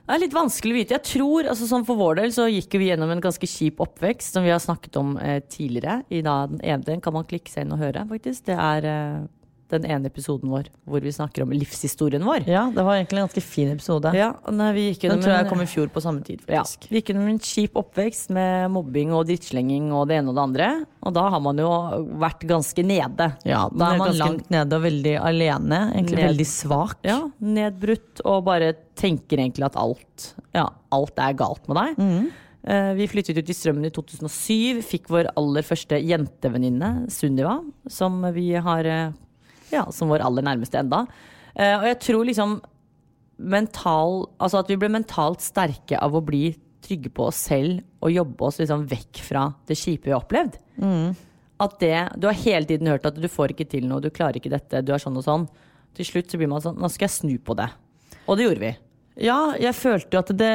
[0.09, 0.97] Det er litt vanskelig å vite.
[0.97, 4.33] Jeg tror, altså sånn For vår del så gikk vi gjennom en ganske kjip oppvekst,
[4.33, 6.01] som vi har snakket om eh, tidligere.
[6.09, 8.47] I da, den ene den kan man klikke seg inn og høre, faktisk.
[8.49, 9.27] Det er eh,
[9.71, 12.47] den ene episoden vår hvor vi snakker om livshistorien vår.
[12.49, 14.13] Ja, det var egentlig en ganske fin episode.
[14.17, 17.29] Ja, nei, Den tror jeg kom i fjor på samme tid, Ja, vi gikk gjennom
[17.29, 20.71] en kjip oppvekst med mobbing og drittslenging og det ene og det andre.
[21.05, 21.69] Og da har man jo
[22.19, 23.31] vært ganske nede.
[23.45, 26.97] Ja, da er man Ganske- langt nede og veldig alene, egentlig Ned- veldig svak.
[27.05, 31.97] Ja, nedbrutt og bare tenker egentlig at alt, ja, alt er galt med deg.
[31.99, 32.31] Mm.
[32.99, 37.55] Vi flyttet ut i Strømmen i 2007, fikk vår aller første jentevenninne, Sunniva,
[37.89, 39.13] som vi har eh,
[39.73, 41.07] ja, som vår aller nærmeste enda.
[41.55, 42.61] Eh, Og jeg tror liksom
[43.39, 46.51] mental, altså at vi ble mentalt sterke av å bli
[46.83, 50.59] trygge på oss selv og jobbe oss liksom vekk fra det kjipe vi har opplevd.
[51.61, 54.37] At det, Du har hele tiden hørt at du får ikke til noe, du klarer
[54.39, 55.49] ikke dette, du er sånn og sånn.
[55.95, 57.69] Til slutt så blir man sånn Nå skal jeg snu på det.
[58.29, 58.73] Og det gjorde vi.
[59.19, 60.51] Ja, jeg følte jo at det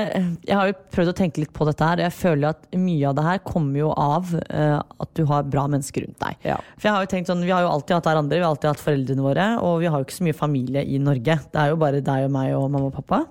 [0.47, 3.17] Jeg har jo prøvd å tenke litt på dette her, jeg føler at mye av
[3.17, 6.39] det her kommer jo av uh, at du har bra mennesker rundt deg.
[6.47, 6.59] Ja.
[6.77, 8.71] For jeg har jo tenkt sånn, Vi har jo alltid hatt hverandre, vi har alltid
[8.71, 11.39] hatt foreldrene våre, og vi har jo ikke så mye familie i Norge.
[11.51, 13.23] Det er jo bare deg og meg og mamma og pappa.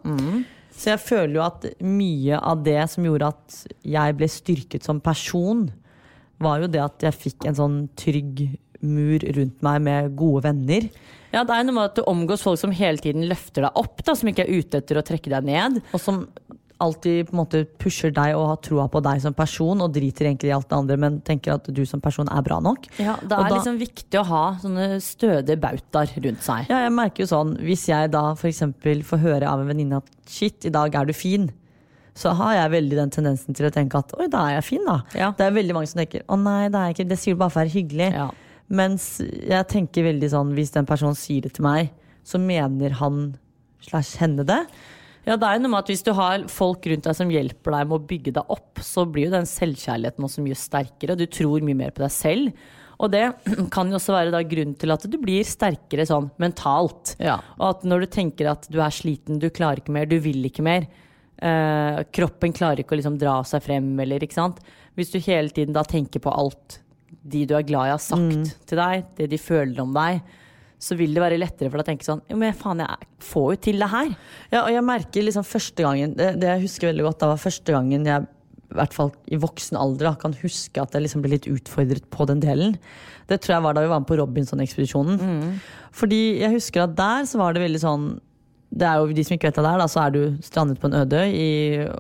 [0.73, 5.01] Så jeg føler jo at mye av det som gjorde at jeg ble styrket som
[5.05, 5.67] person,
[6.43, 8.45] var jo det at jeg fikk en sånn trygg
[8.83, 10.89] mur rundt meg med gode venner.
[11.33, 14.03] Ja, det er noe med at du omgås folk som hele tiden løfter deg opp,
[14.05, 15.79] da, som ikke er ute etter å trekke deg ned.
[15.95, 16.27] Og som
[16.83, 20.27] alltid på en måte pusher deg og har troa på deg som person, og driter
[20.27, 22.89] egentlig i alt det andre, men tenker at du som person er bra nok.
[22.99, 26.69] Ja, Det er da- liksom viktig å ha sånne stødige bautaer rundt seg.
[26.69, 28.59] Ja, jeg merker jo sånn, Hvis jeg da f.eks.
[29.07, 31.53] får høre av en venninne at shit, i dag er du fin,
[32.15, 34.85] så har jeg veldig den tendensen til å tenke at oi, da er jeg fin,
[34.85, 35.03] da.
[35.15, 35.31] Ja.
[35.31, 37.39] Det er veldig mange som tenker å nei, det er jeg ikke, det sier du
[37.39, 38.13] bare for å være hyggelig.
[38.13, 38.31] Ja.
[38.73, 41.93] Mens jeg tenker veldig sånn, hvis den personen sier det til meg,
[42.25, 43.33] så mener han
[43.85, 44.61] slash henne det.
[45.27, 47.77] Ja, det er jo noe med at Hvis du har folk rundt deg som hjelper
[47.77, 51.21] deg med å bygge deg opp, så blir jo den selvkjærligheten også mye sterkere, og
[51.21, 52.65] du tror mye mer på deg selv.
[53.03, 53.23] Og det
[53.75, 57.15] kan jo også være grunnen til at du blir sterkere sånn mentalt.
[57.23, 57.39] Ja.
[57.61, 60.43] Og at når du tenker at du er sliten, du klarer ikke mer, du vil
[60.49, 60.89] ikke mer.
[61.43, 64.63] eh, kroppen klarer ikke å liksom dra seg frem, eller ikke sant.
[64.99, 66.82] Hvis du hele tiden da tenker på alt
[67.23, 70.23] de du er glad i har sagt til deg, det de føler om deg,
[70.83, 73.49] så vil det være lettere for deg å tenke sånn Jo, men faen, jeg får
[73.53, 74.09] jo til det her.
[74.51, 77.45] Ja, og jeg merker liksom første gangen Det, det jeg husker veldig godt, da var
[77.45, 78.27] første gangen jeg
[78.73, 82.07] i hvert fall i voksen alder da, kan huske at jeg liksom ble litt utfordret
[82.09, 82.77] på den delen.
[83.29, 85.19] Det tror jeg var da vi var med på Robinson-ekspedisjonen.
[85.93, 88.07] Fordi jeg husker at der så var det veldig sånn
[88.73, 90.89] Det er jo de som ikke vet det der, da, så er du strandet på
[90.89, 91.51] en øde i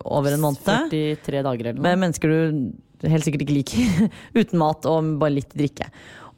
[0.08, 0.64] over en måned.
[0.88, 1.84] 43 dager eller noe.
[1.84, 2.62] Med mennesker du
[3.10, 4.10] helt sikkert ikke liker.
[4.40, 5.88] Uten mat og bare litt drikke.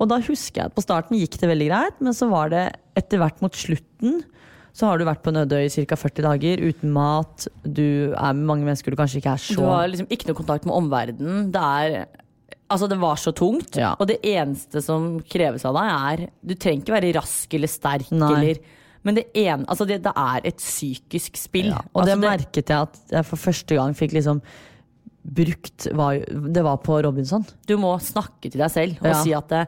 [0.03, 2.65] Og da husker jeg at på starten gikk det veldig greit, men så var det
[2.99, 4.23] etter hvert mot slutten
[4.75, 5.97] så har du vært på Nødøy i ca.
[5.97, 7.47] 40 dager uten mat.
[7.63, 10.39] Du er med mange mennesker du kanskje ikke er så Du har liksom ikke noe
[10.41, 11.51] kontakt med omverdenen.
[11.55, 12.07] Det er
[12.75, 13.77] Altså, det var så tungt.
[13.77, 13.93] Ja.
[14.01, 18.11] Og det eneste som kreves av deg, er Du trenger ikke være rask eller sterk
[18.11, 18.59] eller
[19.05, 21.69] Men det, en, altså det, det er et psykisk spill.
[21.71, 24.41] Ja, og det altså merket jeg at jeg for første gang fikk liksom
[25.25, 27.45] brukt var, Det var på Robinson.
[27.67, 29.23] Du må snakke til deg selv og Ja.
[29.23, 29.67] si at det,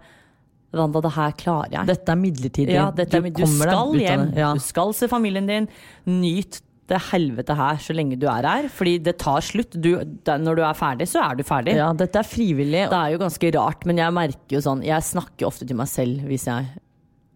[0.76, 1.86] Wanda, det her klarer jeg.
[1.86, 2.72] Dette er midlertidig.
[2.74, 4.24] ja, dette er, Du du, kommer skal hjem.
[4.36, 4.52] Ja.
[4.52, 5.68] Du skal se familien din.
[6.06, 8.68] Nyt det helvete her så lenge du er her.
[8.68, 9.70] Fordi det tar slutt.
[9.80, 11.74] Du, det, når du er ferdig, så er du ferdig.
[11.76, 12.90] ja, dette er frivillig.
[12.90, 15.88] Det er jo ganske rart, men jeg merker jo sånn Jeg snakker ofte til meg
[15.88, 16.68] selv hvis jeg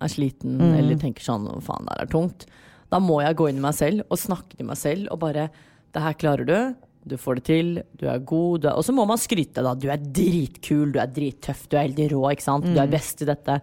[0.02, 0.76] er sliten Mm.
[0.78, 2.46] eller tenker sånn Å, faen, det her er tungt.
[2.90, 5.48] Da må jeg gå inn i meg selv og snakke til meg selv og bare
[5.92, 6.74] Det her klarer du.
[7.06, 7.68] Du får det til.
[7.96, 8.60] Du er god.
[8.62, 9.74] Du og så må man skryte, da.
[9.74, 12.64] Du er dritkul, du er drittøff, du er helt rå, ikke sant.
[12.64, 12.82] Du Mm.
[12.82, 13.60] er best i dette.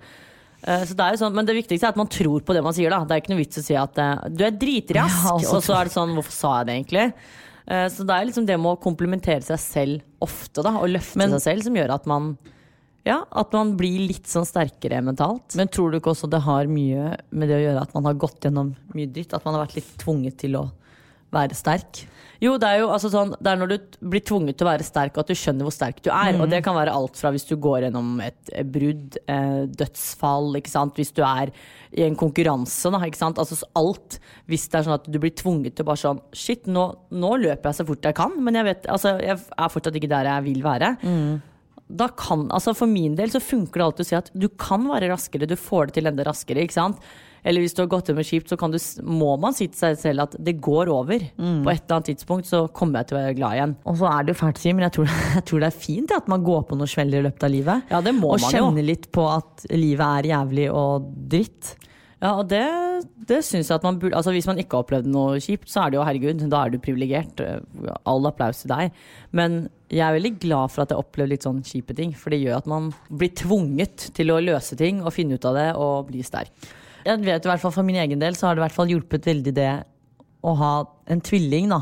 [0.64, 2.64] Eh, Så det er jo sånn, men det viktigste er at man tror på det
[2.64, 2.90] man sier.
[2.90, 5.56] da Det er ikke noe vits å si at eh, du er dritrask, Ja, altså-
[5.56, 7.14] og så er det sånn Hvorfor sa jeg det egentlig?
[7.68, 11.16] Eh, Så det er liksom det med å komplimentere seg selv ofte, da, og løfte
[11.18, 12.38] Men- seg selv, som gjør at man
[13.06, 15.56] ja, at man blir litt sånn sterkere mentalt.
[15.56, 18.14] Men tror du ikke også det har mye med det å gjøre at man har
[18.16, 19.34] gått gjennom mye dritt?
[19.34, 20.72] At man har vært litt tvunget til å
[21.32, 22.06] være sterk?
[22.44, 24.86] Jo, det er jo altså sånn, det er når du blir tvunget til å være
[24.86, 26.36] sterk, og at du skjønner hvor sterk du er.
[26.38, 30.70] Og det kan være alt fra hvis du går gjennom et brudd, eh, dødsfall, ikke
[30.74, 30.96] sant.
[31.00, 31.50] Hvis du er
[31.98, 33.42] i en konkurranse, da, ikke sant.
[33.42, 34.20] Altså alt.
[34.48, 37.72] Hvis det er sånn at du blir tvunget til bare sånn Shit, nå, nå løper
[37.72, 40.48] jeg så fort jeg kan, men jeg vet, altså, jeg er fortsatt ikke der jeg
[40.52, 40.98] vil være.
[41.88, 44.84] da kan, altså For min del så funker det alltid å si at du kan
[44.90, 46.66] være raskere, du får det til enda raskere.
[46.66, 47.00] ikke sant?
[47.48, 49.98] Eller hvis du har gått gjennom kjipt, så kan du, må man si til seg
[50.02, 51.24] selv at det går over.
[51.64, 53.76] På et eller annet tidspunkt så kommer jeg til å være glad igjen.
[53.88, 56.16] Og så er det jo fælt å men jeg tror, jeg tror det er fint
[56.18, 57.92] at man går på noen smeller i løpet av livet.
[57.94, 58.64] Ja, det må og man jo.
[58.68, 61.76] kjenner litt på at livet er jævlig og dritt.
[62.18, 62.64] Ja, og det,
[63.30, 65.84] det synes jeg at man burde Altså Hvis man ikke har opplevd noe kjipt, så
[65.84, 67.44] er det jo herregud, da er du privilegert.
[68.10, 68.98] All applaus til deg.
[69.38, 72.16] Men jeg er veldig glad for at jeg opplever litt sånn kjipe ting.
[72.18, 75.62] For det gjør at man blir tvunget til å løse ting og finne ut av
[75.62, 76.52] det og bli sterk.
[77.08, 78.92] Jeg vet i hvert fall For min egen del så har det i hvert fall
[78.92, 79.72] hjulpet veldig det
[80.48, 80.72] å ha
[81.12, 81.70] en tvilling.
[81.72, 81.82] da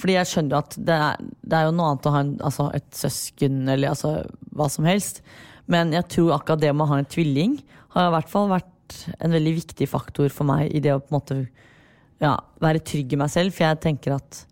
[0.00, 2.32] Fordi jeg skjønner jo at det er, det er jo noe annet å ha en,
[2.42, 4.14] altså et søsken eller altså,
[4.56, 5.22] hva som helst.
[5.70, 7.58] Men jeg tror akkurat det med å ha en tvilling
[7.94, 8.70] har i hvert fall vært
[9.24, 11.36] en veldig viktig faktor for meg i det å på en måte
[12.22, 13.54] ja, være trygg i meg selv.
[13.54, 14.42] For jeg tenker at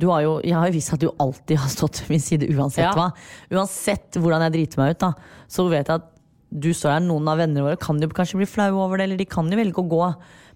[0.00, 2.48] du har jo, jeg har jo vist at du alltid har stått ved min side
[2.50, 2.94] uansett Ja.
[2.96, 3.10] hva.
[3.52, 5.12] Uansett hvordan jeg driter meg ut, da,
[5.50, 6.08] så vet jeg at
[6.52, 7.04] du står der.
[7.06, 9.58] Noen av vennene våre kan jo kanskje bli flaue over det, eller de kan jo
[9.58, 10.02] velge å gå.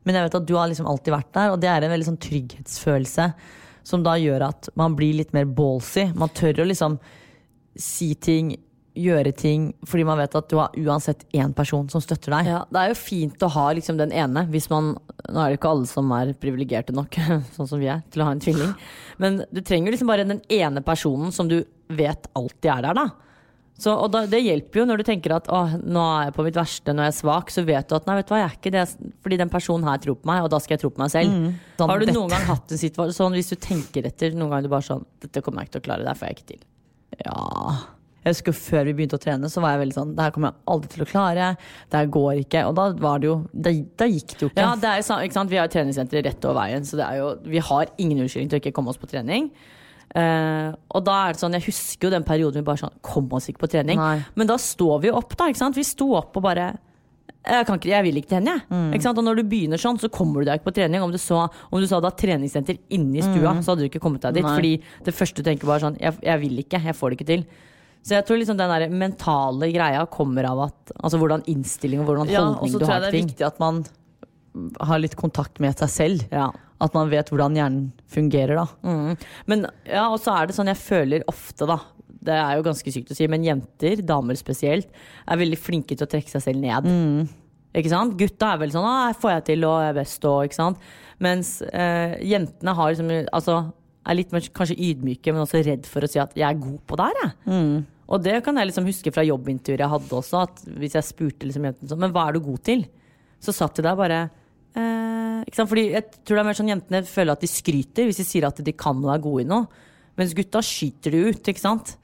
[0.07, 2.11] Men jeg vet at du har liksom alltid vært der, og det er en veldig
[2.11, 3.31] sånn trygghetsfølelse.
[3.87, 6.09] Som da gjør at man blir litt mer ballsy.
[6.19, 6.99] Man tør å liksom
[7.79, 8.55] si ting,
[8.97, 12.49] gjøre ting, fordi man vet at du har uansett én person som støtter deg.
[12.49, 15.57] Ja, det er jo fint å ha liksom den ene, hvis man Nå er det
[15.57, 17.17] ikke alle som er privilegerte nok,
[17.57, 18.69] sånn som vi er, til å ha en tvilling.
[19.19, 21.57] Men du trenger liksom bare den ene personen som du
[21.91, 23.09] vet alltid er der, da.
[23.79, 26.45] Så, og da, det hjelper jo når du tenker at å, nå er jeg på
[26.47, 28.49] mitt verste, når jeg er svak, så vet du at nei, vet du hva, jeg
[28.49, 28.85] er ikke det,
[29.21, 31.35] fordi den personen her tror på meg, og da skal jeg tro på meg selv.
[31.77, 34.51] Sånn, Har du dette- noen gang hatt en situasjon sånn, hvis du tenker etter, noen
[34.55, 36.49] gang du bare sånn Dette kommer jeg ikke til å klare, det får jeg ikke
[36.55, 36.65] til.
[37.25, 37.37] Ja
[38.27, 40.51] Jeg husker Før vi begynte å trene, så var jeg veldig sånn Det her kommer
[40.51, 41.51] jeg aldri til å klare.
[41.93, 42.65] Det her går ikke.
[42.67, 43.71] Og da var det jo Da,
[44.03, 44.65] da gikk det jo ikke.
[44.65, 45.51] Ja, det er ikke sant?
[45.53, 48.59] Vi har jo treningssenter rett over veien, så det jo, vi har ingen unnskyldning til
[48.59, 49.51] å ikke komme oss på trening.
[50.17, 53.27] Eh, og da er det sånn, Jeg husker jo den perioden vi bare sånn Kom
[53.37, 54.01] oss ikke på trening.
[54.01, 54.23] Nei.
[54.39, 55.51] Men da står vi jo opp, da.
[55.51, 55.77] ikke sant?
[55.77, 56.71] Vi sto opp og bare
[57.47, 58.65] jeg, kan ikke, jeg vil ikke trene, jeg.
[58.73, 58.89] Mm.
[58.97, 59.19] Ikke sant?
[59.21, 61.03] Og når du begynner sånn, så kommer du deg ikke på trening.
[61.05, 63.91] Om du, så, om du sa du har treningssenter inne i stua, så hadde du
[63.91, 64.43] ikke kommet deg dit.
[64.43, 64.49] Mm.
[64.51, 64.57] Nei.
[64.57, 67.29] Fordi det første du tenker bare sånn jeg, jeg vil ikke, jeg får det ikke
[67.31, 67.45] til.
[68.07, 72.11] Så jeg tror liksom den der mentale greia kommer av at Altså hvordan innstilling og
[72.11, 73.31] hvordan holdning Ja, og så tror jeg det er ting.
[73.31, 73.81] viktig at man
[74.89, 76.27] har litt kontakt med seg selv.
[76.33, 76.51] Ja.
[76.83, 78.67] At man vet hvordan hjernen fungerer, da.
[78.85, 79.17] Mm.
[79.49, 81.79] Men ja, og så er det sånn jeg føler ofte, da.
[82.27, 84.91] Det er jo ganske sykt å si, men jenter, damer spesielt,
[85.25, 86.89] er veldig flinke til å trekke seg selv ned.
[87.77, 88.17] Ikke sant?
[88.19, 90.79] Gutta er vel sånn 'Å, får jeg til, og jeg er best', og ikke sant.
[91.21, 93.73] Mens eh, jentene har liksom Altså
[94.07, 96.81] er litt mer kanskje ydmyke, men også redd for å si at 'jeg er god
[96.87, 97.85] på det her', jeg.
[98.09, 101.47] Og det kan jeg liksom huske fra jobbintervjuer jeg hadde også, at hvis jeg spurte
[101.47, 102.87] liksom jentene sånn 'Men hva er du god til?'
[103.41, 104.31] Så satt de der bare
[104.77, 105.71] eh, ikke sant?
[105.73, 108.47] Fordi jeg tror det er mer sånn Jentene føler at de skryter hvis de sier
[108.49, 109.67] at de kan og er gode i noe.
[110.17, 111.49] Mens gutta skyter det ut.
[111.53, 111.97] ikke sant?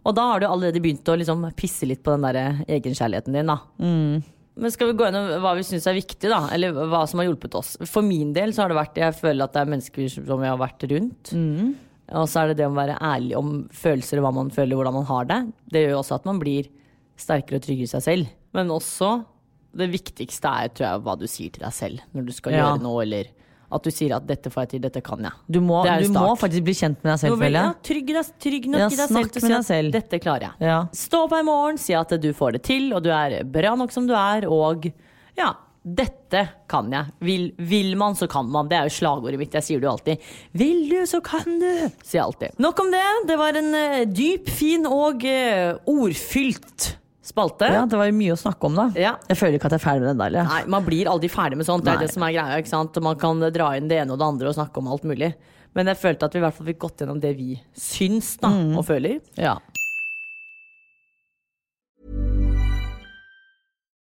[0.00, 3.50] Og da har du allerede begynt å liksom pisse litt på den der egenkjærligheten din.
[3.52, 3.58] da.
[4.60, 6.40] Men skal vi gå gjennom hva vi syns er viktig, da?
[6.52, 7.76] Eller hva som har hjulpet oss?
[7.88, 10.50] For min del så har det vært Jeg føler at det er mennesker som jeg
[10.52, 11.30] har vært rundt.
[12.10, 14.96] Og så er det det å være ærlig om følelser og hva man føler, hvordan
[14.98, 15.38] man har det.
[15.70, 16.66] Det gjør jo også at man blir
[17.20, 18.32] sterkere og tryggere i seg selv.
[18.56, 19.12] Men også
[19.76, 22.64] det viktigste er tror jeg, hva du sier til deg selv når du skal Ja.
[22.64, 23.24] gjøre noe, eller
[23.72, 25.32] at du sier at 'dette får jeg til, dette kan jeg'.
[25.48, 28.66] Du må, du må faktisk bli kjent med deg selv, vil- ja, trygg, deg, trygg
[28.66, 29.92] nok Ja, i deg selv til å si at selv.
[29.92, 30.60] 'dette klarer jeg'.
[30.60, 30.84] Ja.
[30.92, 33.92] Stå opp i morgen, si at du får det til, og du er bra nok
[33.92, 34.90] som du er, og
[35.38, 35.54] ja,
[35.86, 37.06] dette kan jeg.
[37.22, 38.68] Vil, vil man, så kan man.
[38.68, 39.52] Det er jo slagordet mitt.
[39.52, 40.18] Jeg sier det jo alltid.
[40.52, 42.58] Vil du, så kan du, sier jeg alltid.
[42.58, 43.06] Nok om det.
[43.28, 46.96] Det var en eh, dyp, fin og eh, ordfylt
[47.30, 47.68] spalte.
[47.72, 48.88] Ja, det var jo mye å snakke om, da.
[48.98, 49.14] Ja.
[49.30, 50.32] Jeg føler ikke at jeg er ferdig med den der.
[50.34, 50.50] eller?
[50.50, 51.86] Nei, man blir aldri ferdig med sånt.
[51.86, 52.06] Det er Nei.
[52.06, 52.58] det som er greia.
[52.60, 53.00] ikke sant?
[53.06, 55.32] Man kan dra inn det ene og det andre og snakke om alt mulig.
[55.78, 58.50] Men jeg følte at vi i hvert fall fikk gått gjennom det vi syns da,
[58.50, 59.20] og føler.
[59.38, 59.56] Ja.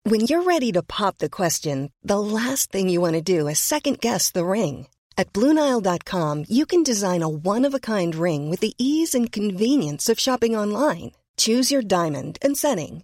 [0.05, 3.59] When you're ready to pop the question, the last thing you want to do is
[3.59, 4.87] second guess the ring.
[5.17, 9.31] At Bluenile.com, you can design a one of a kind ring with the ease and
[9.31, 11.11] convenience of shopping online.
[11.37, 13.03] Choose your diamond and setting.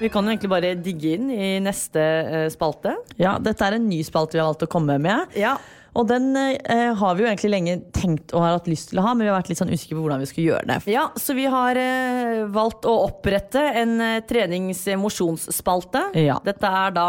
[0.00, 2.96] Vi kan jo egentlig bare digge inn i neste eh, spalte.
[3.20, 5.36] ja, dette er en ny spalte vi har valgt å komme med.
[5.38, 5.54] Ja.
[5.94, 9.04] Og den eh, har vi jo egentlig lenge tenkt og har hatt lyst til å
[9.06, 10.78] ha, men vi har vært litt sånn usikre på hvordan vi skulle gjøre det.
[10.90, 16.08] Ja, så vi har eh, valgt å opprette en eh, trenings-mosjonsspalte.
[16.18, 16.40] Ja.
[16.44, 17.08] Dette er da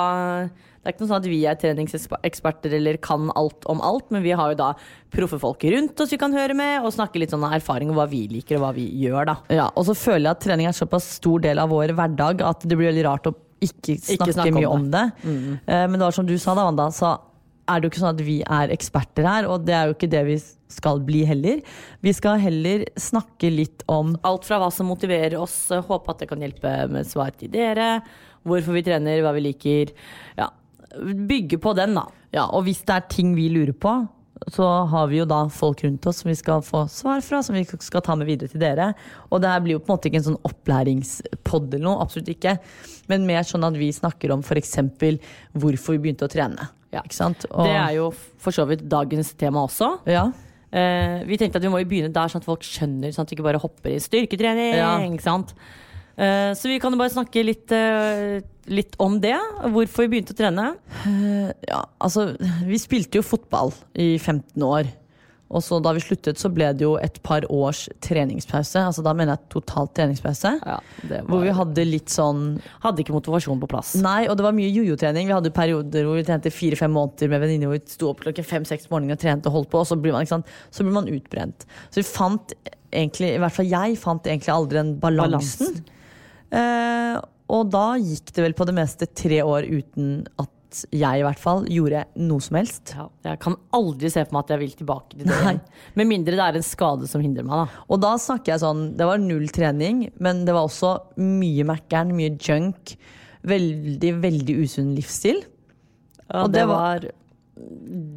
[0.86, 4.22] Det er ikke noe sånn at vi er treningseksperter eller kan alt om alt, men
[4.22, 4.68] vi har jo da
[5.16, 8.06] proffe folk rundt oss vi kan høre med, og snakke litt sånn erfaring om hva
[8.12, 9.36] vi liker og hva vi gjør, da.
[9.50, 12.68] Ja, og så føler jeg at trening er såpass stor del av vår hverdag at
[12.70, 13.34] det blir veldig rart å
[13.66, 15.06] ikke snakke, snakke om mye om det.
[15.24, 15.48] Mm.
[15.66, 17.16] Eh, Men det var som du sa da, Wanda, så
[17.66, 20.12] er det jo ikke sånn at vi er eksperter her, og det er jo ikke
[20.12, 20.36] det vi
[20.76, 21.64] skal bli heller.
[22.06, 26.30] Vi skal heller snakke litt om Alt fra hva som motiverer oss, håpe at det
[26.30, 28.04] kan hjelpe med svar til dere,
[28.46, 29.96] hvorfor vi trener, hva vi liker.
[30.38, 30.52] Ja,
[31.02, 32.06] bygge på den, da.
[32.36, 33.94] Ja, og hvis det er ting vi lurer på,
[34.52, 37.56] så har vi jo da folk rundt oss som vi skal få svar fra, som
[37.56, 38.90] vi skal ta med videre til dere.
[39.32, 42.34] Og det her blir jo på en måte ikke en sånn opplæringspod eller noe, absolutt
[42.34, 42.58] ikke.
[43.12, 44.76] Men mer sånn at vi snakker om f.eks.
[45.56, 46.68] hvorfor vi begynte å trene.
[46.92, 47.02] Ja.
[47.04, 47.48] Ikke sant?
[47.52, 49.98] Og, Det er jo for så vidt dagens tema også.
[50.10, 50.28] ja.
[50.76, 53.30] Eh, vi tenkte at vi må jo begynne der, sånn at folk skjønner, sånn at
[53.32, 54.74] vi ikke bare hopper i styrketrening.
[54.76, 54.98] Ja.
[55.08, 55.54] Ikke sant?
[56.20, 59.38] Eh, så vi kan jo bare snakke litt, eh, litt om det.
[59.74, 60.70] Hvorfor vi begynte å trene.
[61.70, 62.32] ja, altså
[62.66, 64.92] Vi spilte jo fotball i 15 år.
[65.56, 68.82] Og så da vi sluttet, så ble det jo et par års treningspause.
[68.82, 70.56] Altså Da mener jeg totalt treningspause.
[70.58, 73.94] Ja, det var, Hvor vi hadde litt sånn hadde ikke motivasjon på plass.
[74.02, 75.30] Nei, og det var mye jojo-trening.
[75.30, 78.48] Vi hadde perioder hvor vi trente fire-fem måneder med venninner hvor vi sto opp klokken
[78.48, 80.26] fem-seks om morgenen og trente og holdt på, og så blir man?
[80.26, 81.68] Så blir man utbrent.
[81.92, 82.58] Så vi fant
[82.90, 85.84] egentlig, i hvert fall jeg fant egentlig aldri den balansen.
[86.56, 87.16] Eh,
[87.52, 90.52] og da gikk det vel på det meste tre år uten at
[90.92, 92.92] jeg i hvert fall gjorde noe som helst.
[92.98, 95.54] Ja, jeg kan aldri se for meg at jeg vil tilbake til det.
[95.96, 97.62] Med mindre det er en skade som hindrer meg.
[97.62, 101.64] da Og da snakker jeg sånn, det var null trening, men det var også mye
[101.70, 102.96] Mækkern, mye junk.
[103.46, 105.44] Veldig, veldig usunn livsstil.
[106.26, 107.04] Ja, Og det, det var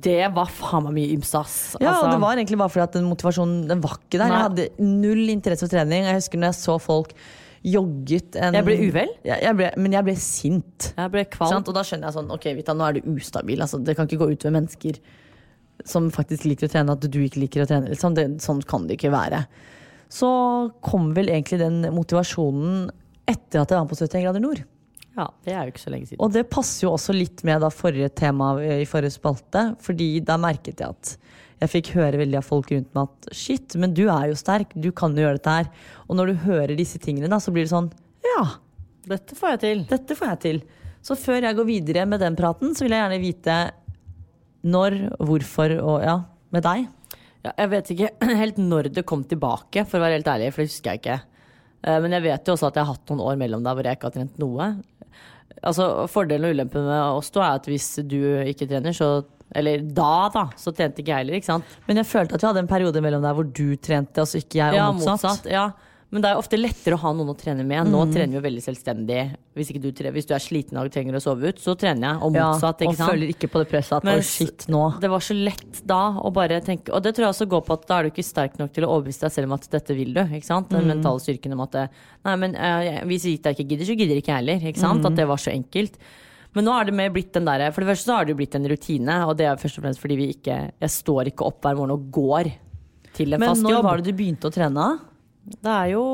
[0.08, 1.58] Det var faen meg mye ymse, ass.
[1.78, 4.24] Ja, Altså, og det var egentlig bare fordi at den motivasjonen den var ikke der.
[4.32, 4.38] Nei.
[4.40, 6.08] Jeg hadde null interesse for trening.
[6.08, 7.14] Jeg husker når jeg så folk
[7.66, 9.14] jogget en Jeg ble uvel?
[9.26, 10.90] Jeg, jeg ble, men jeg ble sint.
[10.96, 11.24] Jeg ble?
[11.58, 13.64] Og da skjønner jeg sånn, ok Vita, nå er du ustabil.
[13.64, 15.00] Altså, det kan ikke gå ut utover mennesker
[15.86, 17.92] som faktisk liker å trene, at du ikke liker å trene.
[17.92, 18.16] Liksom.
[18.16, 19.44] Det, sånn kan det ikke være.
[20.10, 20.30] Så
[20.84, 22.88] kom vel egentlig den motivasjonen
[23.28, 24.64] etter at jeg var på 71 grader nord.
[25.18, 26.22] Ja, det er jo ikke så lenge siden.
[26.22, 30.38] Og det passer jo også litt med da forrige tema i forrige spalte, fordi da
[30.40, 31.14] merket jeg at
[31.58, 34.74] jeg fikk høre veldig av folk rundt meg at shit, men du er jo sterk,
[34.78, 35.70] du kan jo gjøre dette her.
[36.06, 37.88] Og når du hører disse tingene, da, så blir det sånn
[38.26, 38.44] ja,
[39.08, 39.82] Dette får jeg til.
[39.88, 40.60] dette får jeg til.
[41.02, 43.56] Så før jeg går videre med den praten, så vil jeg gjerne vite
[44.68, 46.16] når, hvorfor og ja,
[46.54, 46.86] med deg.
[47.46, 50.62] Ja, jeg vet ikke helt når det kom tilbake, for å være helt ærlig, for
[50.64, 51.18] det husker jeg ikke.
[51.86, 53.88] Eh, Men jeg vet jo også at jeg har hatt noen år mellom der hvor
[53.88, 54.68] jeg ikke har trent noe.
[55.62, 59.24] Altså, Fordelen og ulempen med oss to er at hvis du ikke trener, så
[59.56, 61.76] Eller da, da, så trente ikke jeg heller, ikke sant.
[61.88, 64.42] Men jeg følte at vi hadde en periode mellom der hvor du trente, og så
[64.42, 65.22] ikke jeg, og Ja, motsatt.
[65.22, 65.52] motsatt.
[65.52, 65.70] Ja.
[66.08, 67.88] Men det er jo ofte lettere å ha noen å trene med.
[67.92, 69.18] Nå trener vi jo veldig selvstendig.
[69.58, 72.20] Hvis, ikke du, hvis du er sliten og trenger å sove ut, så trener jeg.
[72.24, 72.80] Og Ja, motsatt.
[72.80, 73.12] og ikke sant?
[73.12, 74.84] føler ikke på det presset at Men shit, nå.
[75.02, 77.76] Det var så lett da å bare tenke Og det tror jeg også går på
[77.76, 79.98] at da er du ikke sterk nok til å overbevise deg selv om at dette
[79.98, 80.22] vil du.
[80.24, 80.70] Ikke sant?
[80.72, 81.76] Den mentale styrken om at
[82.24, 84.64] Nei, men uh, hvis jeg ikke gidder, så gidder ikke jeg heller.
[84.72, 85.04] Ikke sant?
[85.04, 86.00] At det var så enkelt.
[86.56, 88.38] Men nå har det mer blitt den der For det første så har det jo
[88.40, 91.44] blitt en rutine, og det er først og fremst fordi vi ikke Jeg står ikke
[91.46, 92.52] opp hver morgen og går
[93.14, 93.84] til en Men fast når jobb.
[93.84, 94.86] var det du begynte å trene?
[95.48, 96.04] Det er jo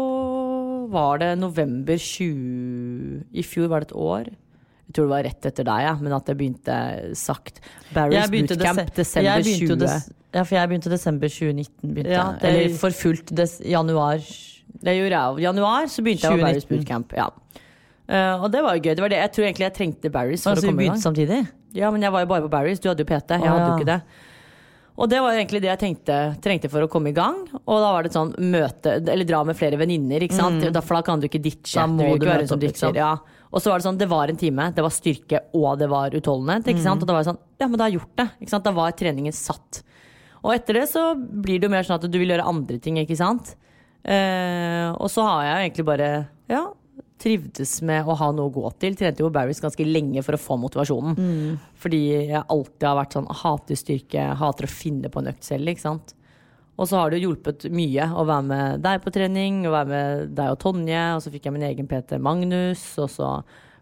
[0.91, 4.25] Var det november 20 I fjor var det et år.
[4.85, 6.75] Jeg tror det var rett etter deg, ja, men at jeg begynte
[7.17, 7.61] sagt.
[7.95, 9.77] Barry's begynte bootcamp dese- desember jo 20.
[9.81, 11.95] des- ja, for jeg begynte desember 2019.
[11.95, 14.19] Begynte, Ja, det- Eller for fullt des, januar.
[14.19, 15.41] Det gjorde jeg.
[15.47, 17.13] Januar så begynte jeg på Barry's bootcamp.
[17.17, 17.31] Ja.
[18.09, 18.93] Eh, og det var jo gøy.
[18.95, 19.23] Det var det.
[19.23, 21.01] Jeg tror egentlig jeg trengte Barry's for Altså, å komme i gang.
[21.01, 21.41] samtidig?
[21.75, 22.81] Ja, men jeg var jo bare på Barry's.
[22.83, 23.39] Du hadde jo PT.
[23.39, 23.69] Jeg Å, hadde ja.
[23.73, 24.01] jo ikke det.
[24.95, 27.41] Og det var jo egentlig det jeg tenkte, trengte for å komme i gang.
[27.65, 30.63] Og da var det sånn møte, eller dra med flere venninner, ikke sant.
[30.71, 31.81] Da, for da kan du ikke ditche.
[31.81, 32.93] Da må du, du møte opp, ditcher.
[32.93, 33.01] liksom.
[33.01, 33.17] Ja.
[33.51, 36.15] Og så var det sånn, det var en time, det var styrke og det var
[36.15, 36.71] utholdenhet.
[36.71, 37.03] Ikke sant?
[37.03, 38.29] Og da var det sånn, ja men da har jeg gjort det.
[38.45, 38.69] Ikke sant?
[38.69, 39.83] Da var treningen satt.
[40.45, 42.99] Og etter det så blir det jo mer sånn at du vil gjøre andre ting,
[43.03, 43.55] ikke sant.
[44.05, 46.09] Uh, og så har jeg egentlig bare,
[46.53, 46.65] ja,
[47.21, 48.97] trivdes med å ha noe å gå til.
[48.99, 51.59] Trente jo Barris ganske lenge for å få motivasjonen.
[51.81, 52.03] Fordi
[52.33, 55.87] jeg alltid har vært sånn hater styrke, hater å finne på en økt selv, ikke
[55.87, 56.15] sant.
[56.75, 59.91] Og så har det jo hjulpet mye å være med deg på trening, å være
[59.93, 63.29] med deg og Tonje, og så fikk jeg min egen PT Magnus, og så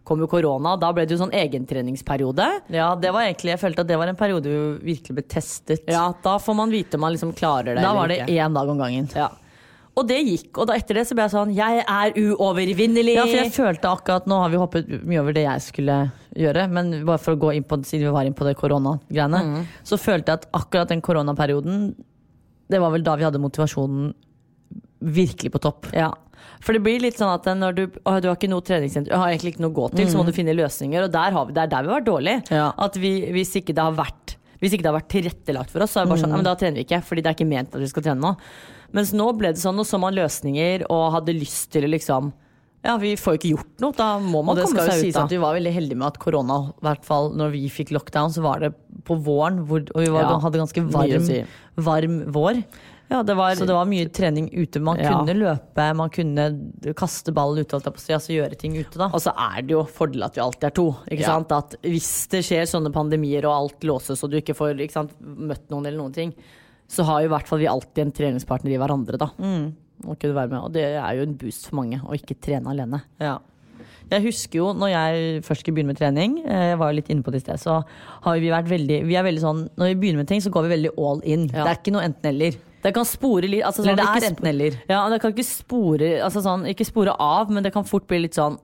[0.05, 2.49] kom jo korona, da ble det jo sånn egentreningsperiode.
[2.74, 5.87] Ja, det var egentlig, jeg følte at det var en periode vi virkelig ble testet.
[5.89, 8.35] Ja, da får man vite om man liksom klarer det da var det ikke.
[8.35, 9.09] én dag om gangen.
[9.16, 9.30] Ja.
[9.93, 13.16] Og det gikk, og da etter det så ble jeg sånn, jeg er uovervinnelig.
[13.18, 15.99] Ja, for jeg følte akkurat Nå har vi hoppet mye over det jeg skulle
[16.32, 19.66] gjøre, men bare for å gå inn på siden vi var inn på det koronagreiene,
[19.84, 21.90] så følte jeg at akkurat den koronaperioden,
[22.72, 24.14] det var vel da vi hadde motivasjonen
[25.03, 25.90] virkelig på topp.
[25.93, 26.09] Ja,
[26.62, 29.32] for det blir litt sånn at når du, å, du har ikke noe treningssenter, har
[29.32, 31.57] egentlig ikke noe å gå til, så må du finne løsninger, og der har vi,
[31.57, 32.45] det er der vi har vært dårlige.
[32.55, 32.68] Ja.
[32.86, 35.90] At vi, hvis ikke det har vært hvis ikke det har vært tilrettelagt for oss,
[35.90, 37.49] så er det bare sånn, ja, men da trener vi ikke, fordi det er ikke
[37.51, 38.30] ment at vi skal trene nå.
[38.93, 42.32] Mens nå ble det sånn, og så man løsninger og hadde lyst til liksom
[42.84, 45.30] Ja, vi får jo ikke gjort noe, da må man komme seg sies ut at
[45.30, 48.43] vi var veldig heldige med at korona, i hvert fall når vi fikk lockdown, så
[48.43, 48.72] var det
[49.07, 51.45] på våren, hvor, og vi var, Ja, hadde ganske varm, si.
[51.78, 52.64] varm vår.
[53.12, 54.80] Ja, det var, Så det var mye trening ute.
[54.80, 55.12] Man Ja.
[55.12, 59.11] kunne løpe, man kunne kaste ball ute, altså gjøre ting ute, da.
[59.12, 60.97] Og så er det jo fordel at vi alltid er to.
[61.11, 61.26] Ja.
[61.26, 61.53] sant?
[61.53, 65.12] At hvis det skjer sånne pandemier og alt låses og du ikke får ikke sant,
[65.20, 66.34] møtt noen eller noen ting,
[66.93, 69.30] så har jo i hvert fall vi alltid en treningspartner i hverandre, da.
[70.03, 70.59] Og, kunne være med.
[70.59, 73.03] og det er jo en boost for mange å ikke trene alene.
[73.22, 73.38] Ja.
[74.11, 77.09] Jeg husker jo når jeg først skulle begynne med trening, eh, jeg var jo litt
[77.12, 77.78] inne på det i sted, så
[78.26, 80.66] har vi vært veldig Vi er veldig sånn Når vi begynner med ting, så går
[80.66, 81.47] vi veldig all in.
[81.49, 81.62] Ja.
[81.62, 82.59] Det er ikke noe enten-eller.
[82.82, 84.76] Det kan spore litt altså, sånn, det er enten-eller.
[84.90, 88.24] Ja, det kan ikke spore altså, sånn, Ikke spore av, men det kan fort bli
[88.26, 88.59] litt sånn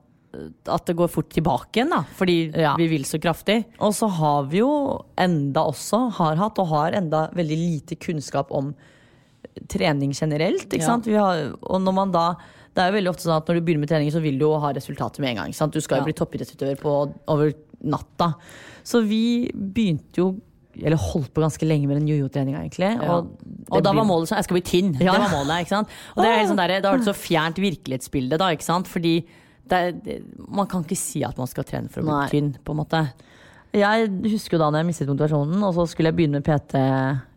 [0.69, 2.03] at det går fort tilbake igjen, da.
[2.19, 2.75] Fordi Ja.
[2.77, 3.65] vi vil så kraftig.
[3.81, 8.51] Og så har vi jo enda også, har hatt og har enda veldig lite kunnskap
[8.53, 8.75] om
[9.69, 10.69] trening generelt.
[10.69, 10.87] Ikke Ja.
[10.87, 11.05] sant?
[11.07, 12.37] Vi har, og når man da
[12.75, 14.45] det er jo veldig ofte sånn at Når du begynner med trening, så vil du
[14.45, 15.47] jo ha resultater med en gang.
[15.49, 15.73] Ikke sant?
[15.73, 16.05] Du skal jo Ja.
[16.05, 17.53] bli toppidrettsutøver over
[17.83, 18.35] natta.
[18.85, 20.41] Så vi begynte jo
[20.81, 23.03] eller holdt på ganske lenge med den jojo-treninga, egentlig.
[23.03, 23.17] Ja.
[23.17, 23.31] Og,
[23.73, 25.01] Og da var målet sånn, jeg skal bli tynn.
[25.01, 25.13] Ja.
[25.13, 25.89] Det var målet, ikke sant?
[26.17, 28.87] Og det er helt sånn der, Da har du så fjernt virkelighetsbildet, da, ikke sant?
[28.87, 29.25] Fordi
[29.73, 32.29] er- man kan ikke si at man skal trene for å bli Nei.
[32.29, 33.13] tynn, på en måte.
[33.73, 36.75] Jeg husker jo da når jeg mistet motivasjonen, og så skulle jeg begynne med PT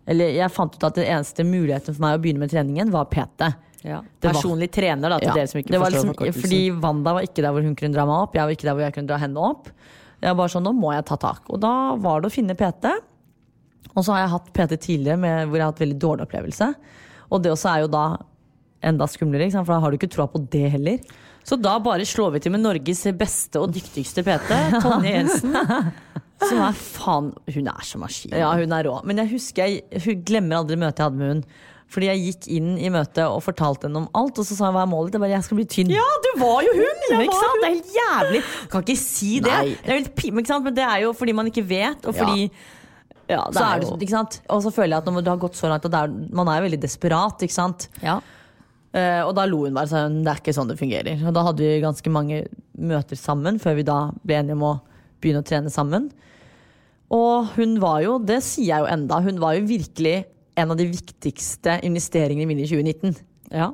[0.07, 3.05] Eller jeg fant ut at den eneste muligheten for meg å begynne med treningen, var
[3.05, 3.53] PT.
[3.83, 4.01] Ja.
[4.19, 6.41] Personlig var- trener, da, til Ja, dere som ikke forstår liksom, forkortelsen.
[6.41, 8.73] Fordi Wanda var ikke der hvor hun kunne dra meg opp, jeg var ikke der
[8.75, 9.69] hvor jeg kunne dra henne opp.
[10.21, 11.41] Jeg var sånn, nå må jeg ta tak.
[11.49, 12.85] Og da var det å finne PT.
[13.95, 16.75] Og så har jeg hatt PT tidligere med, hvor jeg har hatt veldig dårlig opplevelse.
[17.31, 18.17] Og det også er jo da
[18.83, 20.99] enda skumlere, for da har du ikke troa på det heller.
[21.47, 24.51] Så da bare slår vi til med Norges beste og dyktigste PT,
[24.83, 25.57] Tonje Jensen.
[26.41, 28.33] Som er faen Hun er så maskin.
[28.33, 28.95] Ja, hun er rå.
[29.05, 31.43] Men jeg husker, jeg hun glemmer aldri møtet jeg hadde med hun.
[31.91, 34.77] Fordi jeg gikk inn i møtet og fortalte henne om alt, og så sa hun
[34.77, 35.15] hva er målet?
[35.17, 35.91] Jeg bare, jeg skal bli tynn.
[35.91, 37.01] Ja, du var jo hun!
[37.09, 37.57] Jeg ikke sant?
[37.57, 38.43] Det er helt jævlig.
[38.71, 39.51] Kan ikke si det.
[39.51, 39.73] Nei.
[39.75, 40.67] Det er helt pi- men, ikke sant?
[40.69, 43.41] men det er jo fordi man ikke vet, og fordi ja.
[43.43, 44.39] det så er er det, sånn, ikke sant?
[44.55, 46.61] Og så føler jeg at når du har gått så langt, og er, man er
[46.61, 47.89] jo veldig desperat, ikke sant?
[48.03, 48.21] ja.
[48.93, 51.21] Eh, og da lo hun bare sånn, det er ikke sånn det fungerer.
[51.27, 52.41] Og da hadde vi ganske mange
[52.77, 54.73] møter sammen før vi da ble enige om å
[55.21, 56.09] begynne å trene sammen.
[57.11, 60.17] Og hun var jo, det sier jeg jo enda, hun var jo virkelig
[60.59, 63.15] en av de viktigste investeringene mine i 2019.
[63.55, 63.71] ja.